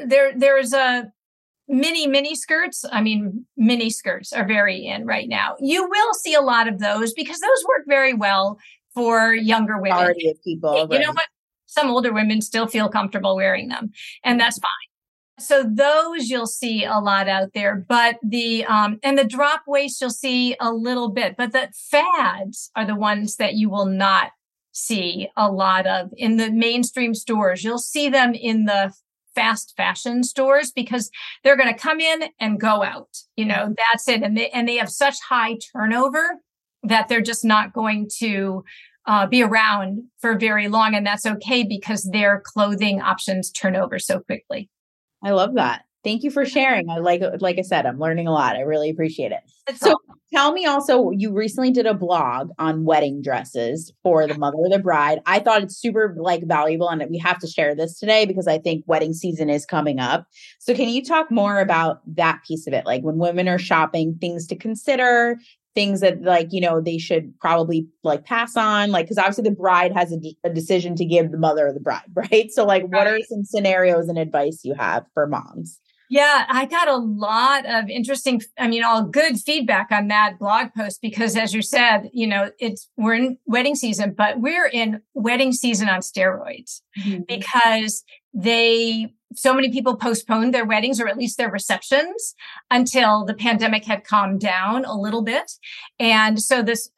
There, 0.06 0.32
there's 0.36 0.72
a 0.72 1.12
mini 1.66 2.06
mini 2.06 2.34
skirts 2.34 2.84
i 2.92 3.00
mean 3.00 3.46
mini 3.56 3.88
skirts 3.88 4.34
are 4.34 4.46
very 4.46 4.84
in 4.84 5.06
right 5.06 5.28
now 5.28 5.56
you 5.58 5.88
will 5.88 6.12
see 6.12 6.34
a 6.34 6.42
lot 6.42 6.68
of 6.68 6.78
those 6.78 7.14
because 7.14 7.40
those 7.40 7.64
work 7.66 7.84
very 7.86 8.12
well 8.12 8.58
for 8.94 9.34
younger 9.34 9.76
women. 9.78 9.96
Majority 9.96 10.30
of 10.30 10.42
people. 10.42 10.74
You 10.74 10.86
right. 10.86 11.00
know 11.00 11.12
what? 11.12 11.26
Some 11.66 11.90
older 11.90 12.12
women 12.12 12.40
still 12.40 12.66
feel 12.66 12.88
comfortable 12.88 13.36
wearing 13.36 13.68
them, 13.68 13.90
and 14.22 14.38
that's 14.38 14.58
fine. 14.58 14.70
So 15.38 15.64
those 15.64 16.28
you'll 16.28 16.46
see 16.46 16.84
a 16.84 16.98
lot 16.98 17.26
out 17.26 17.50
there, 17.54 17.84
but 17.88 18.18
the 18.22 18.64
um 18.66 19.00
and 19.02 19.18
the 19.18 19.24
drop 19.24 19.62
waist 19.66 20.00
you'll 20.00 20.10
see 20.10 20.56
a 20.60 20.72
little 20.72 21.08
bit, 21.08 21.36
but 21.36 21.52
the 21.52 21.68
fads 21.90 22.70
are 22.76 22.86
the 22.86 22.94
ones 22.94 23.36
that 23.36 23.54
you 23.54 23.68
will 23.68 23.86
not 23.86 24.30
see 24.70 25.28
a 25.36 25.50
lot 25.50 25.86
of 25.86 26.10
in 26.16 26.36
the 26.36 26.50
mainstream 26.50 27.14
stores. 27.14 27.64
You'll 27.64 27.78
see 27.78 28.08
them 28.08 28.34
in 28.34 28.66
the 28.66 28.92
fast 29.34 29.74
fashion 29.76 30.22
stores 30.22 30.70
because 30.70 31.10
they're 31.42 31.56
going 31.56 31.72
to 31.72 31.80
come 31.80 32.00
in 32.00 32.24
and 32.38 32.60
go 32.60 32.84
out. 32.84 33.08
You 33.36 33.46
know, 33.46 33.74
that's 33.92 34.08
it. 34.08 34.22
And 34.22 34.36
they 34.36 34.50
and 34.50 34.68
they 34.68 34.76
have 34.76 34.90
such 34.90 35.16
high 35.28 35.58
turnover 35.72 36.40
that 36.84 37.08
they're 37.08 37.20
just 37.20 37.44
not 37.44 37.72
going 37.72 38.08
to 38.18 38.64
uh, 39.06 39.26
be 39.26 39.42
around 39.42 40.02
for 40.20 40.36
very 40.38 40.68
long. 40.68 40.94
And 40.94 41.06
that's 41.06 41.26
okay 41.26 41.62
because 41.62 42.08
their 42.12 42.42
clothing 42.44 43.00
options 43.00 43.50
turn 43.50 43.76
over 43.76 43.98
so 43.98 44.20
quickly. 44.20 44.70
I 45.22 45.30
love 45.30 45.54
that. 45.54 45.82
Thank 46.02 46.22
you 46.22 46.30
for 46.30 46.44
sharing. 46.44 46.90
I 46.90 46.98
like, 46.98 47.22
like 47.40 47.58
I 47.58 47.62
said, 47.62 47.86
I'm 47.86 47.98
learning 47.98 48.26
a 48.26 48.32
lot. 48.32 48.56
I 48.56 48.60
really 48.60 48.90
appreciate 48.90 49.32
it. 49.32 49.40
so, 49.78 49.96
tell 50.34 50.52
me 50.52 50.66
also, 50.66 51.10
you 51.10 51.32
recently 51.32 51.70
did 51.70 51.86
a 51.86 51.94
blog 51.94 52.50
on 52.58 52.84
wedding 52.84 53.22
dresses 53.22 53.90
for 54.02 54.26
the 54.26 54.36
mother 54.36 54.58
of 54.66 54.70
the 54.70 54.78
bride. 54.78 55.20
I 55.24 55.38
thought 55.38 55.62
it's 55.62 55.78
super 55.78 56.14
like 56.18 56.46
valuable, 56.46 56.90
and 56.90 57.02
we 57.08 57.16
have 57.18 57.38
to 57.38 57.46
share 57.46 57.74
this 57.74 57.98
today 57.98 58.26
because 58.26 58.46
I 58.46 58.58
think 58.58 58.84
wedding 58.86 59.14
season 59.14 59.48
is 59.48 59.64
coming 59.64 59.98
up. 59.98 60.26
So, 60.58 60.74
can 60.74 60.90
you 60.90 61.02
talk 61.02 61.30
more 61.30 61.58
about 61.58 62.00
that 62.16 62.40
piece 62.46 62.66
of 62.66 62.74
it? 62.74 62.84
Like 62.84 63.00
when 63.00 63.16
women 63.16 63.48
are 63.48 63.58
shopping, 63.58 64.18
things 64.20 64.46
to 64.48 64.56
consider, 64.56 65.38
things 65.74 66.00
that 66.00 66.22
like 66.22 66.48
you 66.52 66.60
know 66.60 66.80
they 66.80 66.98
should 66.98 67.38
probably 67.40 67.86
like 68.02 68.24
pass 68.24 68.56
on 68.56 68.90
like 68.90 69.06
because 69.06 69.18
obviously 69.18 69.44
the 69.44 69.50
bride 69.50 69.92
has 69.92 70.12
a, 70.12 70.18
a, 70.44 70.50
decision 70.50 70.94
to 70.94 71.04
give 71.04 71.30
the 71.30 71.38
mother 71.38 71.66
of 71.66 71.74
the 71.74 71.80
bride 71.80 72.02
right 72.14 72.50
so 72.50 72.64
like 72.64 72.82
right. 72.82 72.92
what 72.92 73.06
are 73.06 73.18
some 73.28 73.44
scenarios 73.44 74.08
and 74.08 74.18
advice 74.18 74.60
you 74.64 74.74
have 74.74 75.04
for 75.14 75.26
moms 75.26 75.80
Yeah, 76.10 76.44
I 76.48 76.66
got 76.66 76.86
a 76.86 76.96
lot 76.96 77.64
of 77.66 77.88
interesting, 77.88 78.42
I 78.58 78.68
mean, 78.68 78.84
all 78.84 79.02
good 79.02 79.38
feedback 79.38 79.90
on 79.90 80.08
that 80.08 80.38
blog 80.38 80.68
post 80.76 81.00
because 81.00 81.36
as 81.36 81.54
you 81.54 81.62
said, 81.62 82.10
you 82.12 82.26
know, 82.26 82.50
it's, 82.58 82.88
we're 82.96 83.14
in 83.14 83.38
wedding 83.46 83.74
season, 83.74 84.14
but 84.16 84.38
we're 84.38 84.68
in 84.68 85.00
wedding 85.14 85.52
season 85.52 85.88
on 85.88 86.00
steroids 86.00 86.82
mm-hmm. 86.98 87.22
because 87.26 88.04
they 88.34 89.14
so 89.34 89.54
many 89.54 89.70
people 89.70 89.96
postponed 89.96 90.54
their 90.54 90.64
weddings 90.64 91.00
or 91.00 91.08
at 91.08 91.18
least 91.18 91.36
their 91.36 91.50
receptions 91.50 92.34
until 92.70 93.24
the 93.24 93.34
pandemic 93.34 93.84
had 93.84 94.04
calmed 94.04 94.40
down 94.40 94.84
a 94.84 94.96
little 94.96 95.22
bit. 95.22 95.52
And 95.98 96.40
so 96.40 96.62
this, 96.62 96.90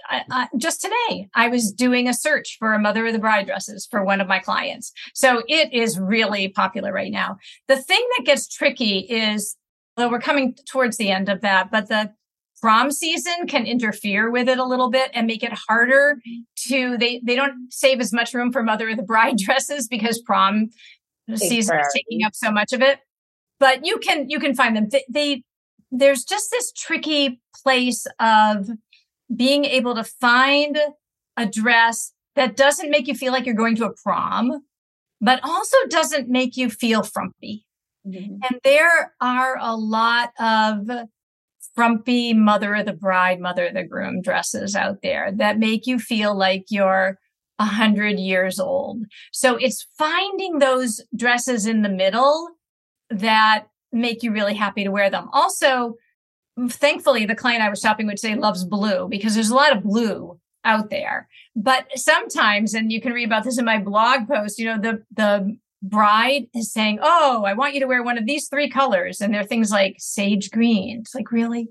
just 0.57 0.81
today, 0.81 1.29
I 1.35 1.49
was 1.49 1.73
doing 1.73 2.09
a 2.09 2.15
search 2.15 2.57
for 2.59 2.73
a 2.73 2.79
mother 2.79 3.07
of 3.07 3.13
the 3.13 3.19
bride 3.19 3.47
dresses 3.47 3.87
for 3.91 4.05
one 4.05 4.21
of 4.21 4.29
my 4.29 4.39
clients. 4.39 4.93
So 5.15 5.43
it 5.49 5.73
is 5.73 5.99
really 5.99 6.49
popular 6.49 6.93
right 6.93 7.13
now. 7.13 7.39
The 7.69 7.77
thing 7.77 8.05
that 8.17 8.27
gets 8.27 8.49
tricky 8.49 8.99
is, 8.99 9.57
well, 9.97 10.11
we're 10.11 10.21
coming 10.21 10.57
towards 10.69 10.97
the 10.97 11.11
end 11.11 11.29
of 11.29 11.41
that, 11.41 11.71
but 11.71 11.89
the 11.89 12.13
prom 12.61 12.91
season 12.91 13.47
can 13.47 13.67
interfere 13.67 14.31
with 14.31 14.49
it 14.49 14.59
a 14.59 14.65
little 14.65 14.91
bit 14.91 15.11
and 15.15 15.27
make 15.27 15.43
it 15.43 15.53
harder 15.69 16.19
to 16.57 16.97
they 16.99 17.21
they 17.25 17.37
don't 17.37 17.71
save 17.71 18.01
as 18.01 18.13
much 18.13 18.33
room 18.33 18.51
for 18.51 18.63
mother 18.63 18.89
of 18.89 18.97
the 18.97 19.03
bride 19.03 19.37
dresses 19.45 19.87
because 19.89 20.21
prom 20.21 20.71
season 21.35 21.79
is 21.79 21.87
taking 21.95 22.25
up 22.25 22.35
so 22.35 22.51
much 22.51 22.73
of 22.73 22.83
it. 22.83 23.01
But 23.59 23.85
you 23.85 23.99
can 23.99 24.29
you 24.29 24.39
can 24.39 24.55
find 24.55 24.77
them. 24.77 24.89
They, 24.91 25.05
they 25.09 25.43
there's 25.91 26.25
just 26.25 26.51
this 26.51 26.73
tricky 26.73 27.41
place 27.63 28.07
of 28.21 28.69
being 29.35 29.65
able 29.65 29.95
to 29.95 30.05
find 30.05 30.79
a 31.37 31.47
dress 31.47 32.13
that 32.35 32.57
doesn't 32.57 32.91
make 32.91 33.09
you 33.09 33.15
feel 33.15 33.33
like 33.33 33.47
you're 33.47 33.55
going 33.55 33.77
to 33.77 33.87
a 33.87 33.93
prom, 33.93 34.63
but 35.21 35.41
also 35.43 35.77
doesn't 35.89 36.29
make 36.29 36.57
you 36.57 36.71
feel 36.71 37.03
frumpy. 37.03 37.65
Mm-hmm. 38.07 38.37
And 38.49 38.61
there 38.63 39.13
are 39.21 39.59
a 39.61 39.75
lot 39.75 40.31
of 40.39 40.89
frumpy 41.75 42.35
mother 42.35 42.75
of 42.75 42.87
the 42.87 42.93
bride, 42.93 43.41
mother 43.41 43.67
of 43.67 43.75
the 43.75 43.85
groom 43.85 44.23
dresses 44.23 44.75
out 44.75 45.03
there 45.03 45.33
that 45.33 45.59
make 45.59 45.87
you 45.87 45.99
feel 45.99 46.37
like 46.37 46.65
you're 46.71 47.19
a 47.59 47.65
hundred 47.65 48.19
years 48.19 48.59
old. 48.61 49.05
So 49.33 49.57
it's 49.57 49.87
finding 49.97 50.59
those 50.59 51.01
dresses 51.15 51.67
in 51.67 51.83
the 51.83 51.89
middle 51.89 52.51
that 53.11 53.67
make 53.93 54.23
you 54.23 54.33
really 54.33 54.55
happy 54.55 54.85
to 54.85 54.91
wear 54.91 55.11
them. 55.11 55.29
Also, 55.33 55.95
thankfully, 56.69 57.27
the 57.27 57.35
client 57.35 57.63
I 57.63 57.71
was 57.71 57.81
shopping 57.81 58.07
with 58.07 58.21
today 58.21 58.35
loves 58.35 58.65
blue 58.65 59.09
because 59.09 59.35
there's 59.35 59.51
a 59.51 59.55
lot 59.55 59.77
of 59.77 59.83
blue 59.83 60.39
out 60.65 60.91
there. 60.91 61.29
But 61.55 61.87
sometimes, 61.95 62.75
and 62.75 62.93
you 62.93 63.01
can 63.01 63.13
read 63.13 63.27
about 63.27 63.45
this 63.45 63.59
in 63.59 63.65
my 63.65 63.79
blog 63.79 64.29
post, 64.29 64.59
you 64.59 64.67
know, 64.67 64.79
the, 64.79 65.03
the 65.15 65.57
bride 65.83 66.47
is 66.55 66.73
saying, 66.73 66.99
Oh, 67.03 67.45
I 67.47 67.55
want 67.55 67.75
you 67.75 67.81
to 67.81 67.87
wear 67.87 68.03
one 68.03 68.19
of 68.19 68.27
these 68.27 68.49
three 68.49 68.69
colors. 68.69 69.21
And 69.21 69.33
they're 69.33 69.45
things 69.45 69.71
like 69.71 69.97
sage 69.99 70.51
green. 70.51 71.01
It's 71.01 71.15
like, 71.15 71.33
really? 71.33 71.69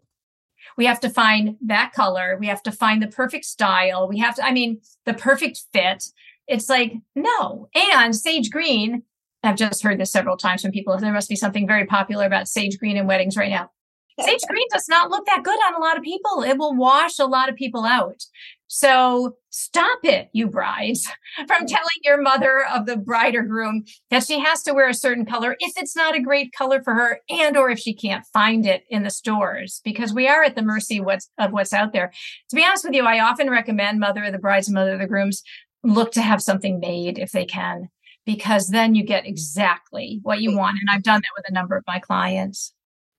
We 0.78 0.86
have 0.86 1.00
to 1.02 1.10
find 1.10 1.58
that 1.66 1.94
color. 1.94 2.38
We 2.40 2.48
have 2.48 2.64
to 2.64 2.72
find 2.72 3.02
the 3.02 3.08
perfect 3.08 3.46
style. 3.46 4.08
We 4.08 4.20
have 4.20 4.36
to, 4.36 4.46
I 4.46 4.52
mean, 4.52 4.82
the 5.06 5.14
perfect 5.14 5.64
fit. 5.74 6.06
It's 6.48 6.70
like, 6.70 6.94
no. 7.16 7.70
And 7.94 8.16
sage 8.16 8.50
green, 8.50 9.04
I've 9.44 9.56
just 9.56 9.84
heard 9.84 10.00
this 10.00 10.12
several 10.12 10.38
times 10.38 10.62
from 10.62 10.72
people. 10.72 10.98
There 10.98 11.14
must 11.14 11.30
be 11.30 11.36
something 11.36 11.68
very 11.68 11.86
popular 11.86 12.26
about 12.26 12.48
sage 12.48 12.78
green 12.78 12.98
in 12.98 13.08
weddings 13.08 13.38
right 13.38 13.50
now. 13.50 13.72
Sage 14.20 14.42
green 14.48 14.68
does 14.72 14.88
not 14.88 15.10
look 15.10 15.26
that 15.26 15.44
good 15.44 15.60
on 15.68 15.76
a 15.76 15.80
lot 15.80 15.98
of 15.98 16.04
people. 16.04 16.42
It 16.42 16.58
will 16.58 16.76
wash 16.76 17.20
a 17.20 17.26
lot 17.26 17.50
of 17.50 17.56
people 17.56 17.84
out. 17.84 18.24
So 18.68 19.38
stop 19.52 20.00
it, 20.04 20.30
you 20.34 20.48
brides, 20.48 21.08
from 21.48 21.64
mm. 21.64 21.68
telling 21.68 22.00
your 22.04 22.22
mother 22.22 22.66
of 22.74 22.86
the 22.86 22.98
bride 22.98 23.36
or 23.36 23.44
groom 23.44 23.84
that 24.10 24.26
she 24.26 24.40
has 24.40 24.64
to 24.64 24.74
wear 24.74 24.90
a 24.90 24.94
certain 24.94 25.26
color 25.26 25.56
if 25.60 25.74
it's 25.78 25.96
not 25.96 26.16
a 26.16 26.22
great 26.22 26.52
color 26.52 26.82
for 26.82 26.94
her 26.94 27.20
and 27.30 27.56
or 27.56 27.70
if 27.70 27.80
she 27.80 27.94
can't 27.94 28.26
find 28.34 28.66
it 28.66 28.84
in 28.90 29.04
the 29.04 29.10
stores 29.10 29.82
because 29.84 30.14
we 30.14 30.28
are 30.28 30.44
at 30.44 30.56
the 30.56 30.62
mercy 30.62 31.00
what's, 31.00 31.30
of 31.38 31.52
what's 31.52 31.74
out 31.74 31.94
there. 31.94 32.12
To 32.50 32.56
be 32.56 32.66
honest 32.66 32.86
with 32.86 32.94
you, 32.94 33.06
I 33.06 33.20
often 33.20 33.50
recommend 33.50 34.00
mother 34.00 34.24
of 34.24 34.34
the 34.34 34.40
brides 34.40 34.68
and 34.68 34.76
mother 34.76 34.94
of 34.94 35.00
the 35.00 35.08
grooms 35.08 35.44
look 35.84 36.12
to 36.14 36.22
have 36.22 36.42
something 36.42 36.80
made 36.80 37.20
if 37.20 37.32
they 37.32 37.46
can 37.46 37.90
because 38.26 38.70
then 38.70 38.96
you 38.96 39.04
get 39.04 39.28
exactly 39.28 40.20
what 40.24 40.42
you 40.42 40.56
want 40.56 40.78
and 40.82 40.90
I've 40.92 41.04
done 41.04 41.22
that 41.22 41.38
with 41.38 41.46
a 41.48 41.54
number 41.54 41.78
of 41.78 41.84
my 41.86 42.00
clients. 42.00 42.74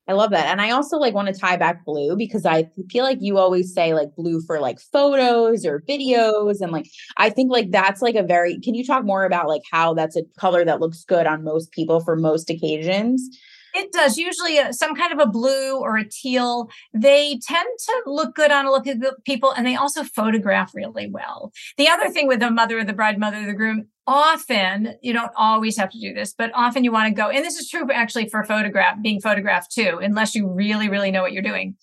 I 0.08 0.12
love 0.12 0.30
that. 0.30 0.46
And 0.46 0.60
I 0.60 0.70
also 0.70 0.98
like 0.98 1.14
want 1.14 1.28
to 1.28 1.34
tie 1.34 1.56
back 1.56 1.84
blue 1.84 2.16
because 2.16 2.46
I 2.46 2.70
feel 2.90 3.02
like 3.02 3.18
you 3.20 3.38
always 3.38 3.74
say 3.74 3.92
like 3.92 4.14
blue 4.14 4.40
for 4.40 4.60
like 4.60 4.78
photos 4.78 5.66
or 5.66 5.82
videos. 5.88 6.60
And 6.60 6.70
like, 6.70 6.86
I 7.16 7.28
think 7.28 7.50
like 7.50 7.72
that's 7.72 8.02
like 8.02 8.14
a 8.14 8.22
very, 8.22 8.60
can 8.60 8.74
you 8.74 8.84
talk 8.84 9.04
more 9.04 9.24
about 9.24 9.48
like 9.48 9.62
how 9.70 9.94
that's 9.94 10.16
a 10.16 10.22
color 10.38 10.64
that 10.64 10.80
looks 10.80 11.04
good 11.04 11.26
on 11.26 11.42
most 11.42 11.72
people 11.72 12.00
for 12.00 12.14
most 12.14 12.50
occasions? 12.50 13.36
It 13.76 13.92
does. 13.92 14.16
Usually 14.16 14.58
uh, 14.58 14.72
some 14.72 14.94
kind 14.94 15.12
of 15.12 15.18
a 15.18 15.30
blue 15.30 15.78
or 15.78 15.98
a 15.98 16.08
teal. 16.08 16.70
They 16.94 17.38
tend 17.46 17.68
to 17.78 18.02
look 18.06 18.34
good 18.34 18.50
on 18.50 18.64
a 18.64 18.70
look 18.70 18.86
at 18.86 18.96
people 19.24 19.50
and 19.50 19.66
they 19.66 19.76
also 19.76 20.02
photograph 20.02 20.74
really 20.74 21.10
well. 21.10 21.52
The 21.76 21.88
other 21.88 22.08
thing 22.08 22.26
with 22.26 22.40
the 22.40 22.50
mother 22.50 22.78
of 22.78 22.86
the 22.86 22.94
bride, 22.94 23.18
mother 23.18 23.36
of 23.40 23.46
the 23.46 23.52
groom, 23.52 23.88
often 24.06 24.94
you 25.02 25.12
don't 25.12 25.30
always 25.36 25.76
have 25.76 25.90
to 25.90 26.00
do 26.00 26.14
this, 26.14 26.32
but 26.32 26.50
often 26.54 26.84
you 26.84 26.92
want 26.92 27.08
to 27.08 27.14
go, 27.14 27.28
and 27.28 27.44
this 27.44 27.58
is 27.58 27.68
true 27.68 27.86
actually 27.92 28.30
for 28.30 28.42
photograph, 28.44 28.96
being 29.02 29.20
photographed 29.20 29.70
too, 29.70 29.98
unless 30.00 30.34
you 30.34 30.48
really, 30.48 30.88
really 30.88 31.10
know 31.10 31.20
what 31.20 31.32
you're 31.32 31.42
doing. 31.42 31.76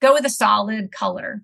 Go 0.00 0.12
with 0.12 0.24
a 0.24 0.30
solid 0.30 0.92
color 0.92 1.42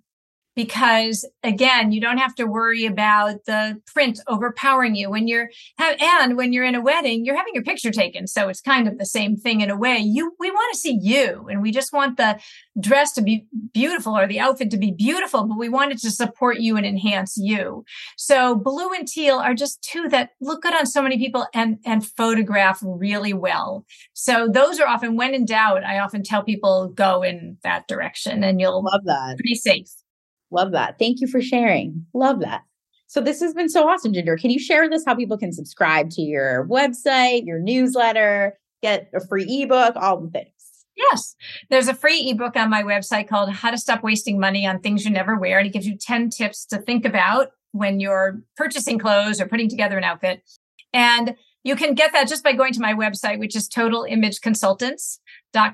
because 0.56 1.28
again, 1.42 1.92
you 1.92 2.00
don't 2.00 2.16
have 2.16 2.34
to 2.36 2.46
worry 2.46 2.86
about 2.86 3.44
the 3.44 3.80
print 3.92 4.18
overpowering 4.26 4.96
you 4.96 5.10
when 5.10 5.28
you're, 5.28 5.50
and 5.78 6.36
when 6.36 6.52
you're 6.52 6.64
in 6.64 6.74
a 6.74 6.80
wedding, 6.80 7.24
you're 7.24 7.36
having 7.36 7.54
your 7.54 7.62
picture 7.62 7.92
taken. 7.92 8.26
So 8.26 8.48
it's 8.48 8.62
kind 8.62 8.88
of 8.88 8.98
the 8.98 9.04
same 9.04 9.36
thing 9.36 9.60
in 9.60 9.70
a 9.70 9.76
way. 9.76 9.98
You, 9.98 10.34
we 10.40 10.50
want 10.50 10.72
to 10.72 10.80
see 10.80 10.98
you 11.00 11.46
and 11.50 11.60
we 11.60 11.70
just 11.70 11.92
want 11.92 12.16
the 12.16 12.40
dress 12.80 13.12
to 13.12 13.22
be 13.22 13.46
beautiful 13.72 14.16
or 14.16 14.26
the 14.26 14.40
outfit 14.40 14.70
to 14.70 14.78
be 14.78 14.90
beautiful, 14.90 15.44
but 15.44 15.58
we 15.58 15.68
want 15.68 15.92
it 15.92 15.98
to 15.98 16.10
support 16.10 16.58
you 16.58 16.76
and 16.78 16.86
enhance 16.86 17.36
you. 17.36 17.84
So 18.16 18.56
blue 18.56 18.92
and 18.92 19.06
teal 19.06 19.36
are 19.36 19.54
just 19.54 19.82
two 19.82 20.08
that 20.08 20.30
look 20.40 20.62
good 20.62 20.74
on 20.74 20.86
so 20.86 21.02
many 21.02 21.18
people 21.18 21.46
and, 21.52 21.78
and 21.84 22.04
photograph 22.04 22.80
really 22.82 23.34
well. 23.34 23.84
So 24.14 24.48
those 24.48 24.80
are 24.80 24.88
often 24.88 25.16
when 25.16 25.34
in 25.34 25.44
doubt, 25.44 25.84
I 25.84 25.98
often 25.98 26.22
tell 26.22 26.42
people 26.42 26.88
go 26.88 27.22
in 27.22 27.58
that 27.62 27.86
direction 27.88 28.42
and 28.42 28.58
you'll 28.58 28.82
love 28.82 29.02
that. 29.04 29.36
Be 29.36 29.54
safe. 29.54 29.90
Love 30.50 30.72
that. 30.72 30.98
Thank 30.98 31.20
you 31.20 31.26
for 31.26 31.40
sharing. 31.40 32.06
Love 32.14 32.40
that. 32.40 32.62
So 33.08 33.20
this 33.20 33.40
has 33.40 33.54
been 33.54 33.68
so 33.68 33.88
awesome, 33.88 34.12
Ginger. 34.12 34.36
Can 34.36 34.50
you 34.50 34.58
share 34.58 34.88
this 34.88 35.04
how 35.06 35.14
people 35.14 35.38
can 35.38 35.52
subscribe 35.52 36.10
to 36.10 36.22
your 36.22 36.66
website, 36.68 37.46
your 37.46 37.60
newsletter, 37.60 38.58
get 38.82 39.10
a 39.14 39.24
free 39.26 39.62
ebook, 39.62 39.94
all 39.96 40.20
the 40.20 40.30
things? 40.30 40.50
Yes. 40.96 41.36
There's 41.70 41.88
a 41.88 41.94
free 41.94 42.30
ebook 42.30 42.56
on 42.56 42.70
my 42.70 42.82
website 42.82 43.28
called 43.28 43.50
How 43.50 43.70
to 43.70 43.78
Stop 43.78 44.02
Wasting 44.02 44.40
Money 44.40 44.66
on 44.66 44.80
Things 44.80 45.04
You 45.04 45.10
Never 45.10 45.36
Wear. 45.36 45.58
And 45.58 45.66
it 45.66 45.72
gives 45.72 45.86
you 45.86 45.96
10 45.96 46.30
tips 46.30 46.64
to 46.66 46.78
think 46.78 47.04
about 47.04 47.50
when 47.72 48.00
you're 48.00 48.40
purchasing 48.56 48.98
clothes 48.98 49.40
or 49.40 49.46
putting 49.46 49.68
together 49.68 49.98
an 49.98 50.04
outfit. 50.04 50.42
And 50.92 51.36
you 51.62 51.76
can 51.76 51.94
get 51.94 52.12
that 52.12 52.28
just 52.28 52.42
by 52.42 52.54
going 52.54 52.72
to 52.72 52.80
my 52.80 52.94
website, 52.94 53.38
which 53.38 53.54
is 53.54 53.68
Total 53.68 54.04
Image 54.04 54.40
Consultants 54.40 55.20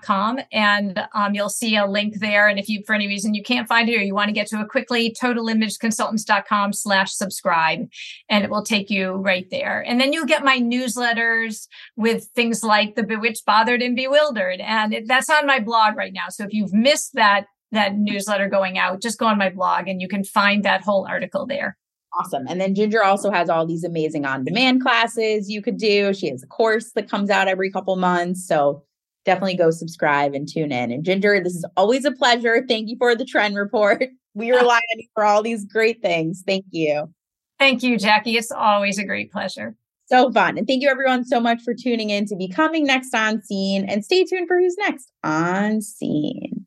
com 0.03 0.38
and 0.53 1.03
um, 1.14 1.35
you'll 1.35 1.49
see 1.49 1.77
a 1.77 1.87
link 1.87 2.21
there. 2.21 2.49
And 2.49 2.59
if 2.59 2.68
you, 2.68 2.83
for 2.87 2.95
any 2.95 3.07
reason 3.07 3.35
you 3.35 3.42
can't 3.42 3.68
find 3.68 3.88
it 3.88 3.97
or 3.97 4.03
you 4.03 4.14
want 4.14 4.29
to 4.29 4.33
get 4.33 4.47
to 4.49 4.61
it 4.61 4.68
quickly, 4.68 5.14
totalimageconsultants.com 5.21 6.73
slash 6.73 7.12
subscribe 7.12 7.88
and 8.29 8.45
it 8.45 8.51
will 8.51 8.62
take 8.62 8.90
you 8.90 9.12
right 9.12 9.49
there. 9.51 9.85
And 9.87 10.01
then 10.01 10.12
you'll 10.12 10.27
get 10.27 10.45
my 10.45 10.59
newsletters 10.59 11.66
with 11.97 12.29
things 12.35 12.62
like 12.62 12.95
the 12.95 13.03
bewitched, 13.03 13.45
bothered 13.45 13.83
and 13.83 13.97
bewildered. 13.97 14.61
And 14.61 14.95
it, 14.95 15.09
that's 15.09 15.29
on 15.31 15.47
my 15.47 15.59
blog 15.59 15.97
right 15.97 16.12
now. 16.12 16.29
So 16.31 16.45
if 16.45 16.53
you've 16.53 16.73
missed 16.73 17.14
that, 17.14 17.47
that 17.73 17.97
newsletter 17.97 18.49
going 18.49 18.79
out, 18.79 19.03
just 19.03 19.18
go 19.18 19.27
on 19.27 19.38
my 19.38 19.51
blog 19.51 19.88
and 19.88 20.01
you 20.01 20.09
can 20.09 20.25
find 20.25 20.64
that 20.64 20.83
whole 20.83 21.07
article 21.09 21.47
there. 21.47 21.77
Awesome. 22.18 22.47
And 22.47 22.61
then 22.61 22.75
Ginger 22.75 23.03
also 23.03 23.31
has 23.31 23.49
all 23.49 23.66
these 23.66 23.85
amazing 23.85 24.27
on 24.27 24.45
demand 24.45 24.83
classes 24.83 25.49
you 25.49 25.62
could 25.62 25.79
do. 25.79 26.12
She 26.12 26.29
has 26.29 26.42
a 26.42 26.47
course 26.47 26.92
that 26.95 27.09
comes 27.09 27.31
out 27.31 27.49
every 27.49 27.71
couple 27.71 27.97
months. 27.97 28.47
So 28.47 28.85
definitely 29.25 29.57
go 29.57 29.71
subscribe 29.71 30.35
and 30.35 30.49
tune 30.49 30.73
in. 30.73 30.91
And 30.91 31.05
Ginger, 31.05 31.43
this 31.43 31.55
is 31.55 31.65
always 31.77 32.05
a 32.05 32.13
pleasure. 32.13 32.65
Thank 32.69 32.89
you 32.89 32.97
for 32.99 33.15
the 33.15 33.25
trend 33.25 33.57
report. 33.57 34.05
We 34.35 34.51
rely 34.51 34.77
on 34.77 34.99
you 34.99 35.09
for 35.13 35.25
all 35.25 35.43
these 35.43 35.67
great 35.67 36.01
things. 36.01 36.43
Thank 36.47 36.65
you. 36.71 37.13
Thank 37.59 37.83
you, 37.83 37.99
Jackie. 37.99 38.39
It's 38.39 38.51
always 38.51 38.99
a 38.99 39.05
great 39.05 39.31
pleasure. 39.31 39.77
So 40.07 40.33
fun. 40.33 40.57
And 40.57 40.67
thank 40.67 40.83
you 40.83 40.89
everyone 40.89 41.27
so 41.27 41.39
much 41.39 41.61
for 41.63 41.75
tuning 41.75 42.09
in 42.09 42.25
to 42.29 42.37
Becoming 42.37 42.87
Next 42.87 43.15
on 43.15 43.43
Scene. 43.43 43.85
And 43.89 44.03
stay 44.03 44.25
tuned 44.25 44.49
for 44.49 44.59
who's 44.59 44.77
next 44.79 45.13
on 45.23 45.83
Scene. 45.83 46.67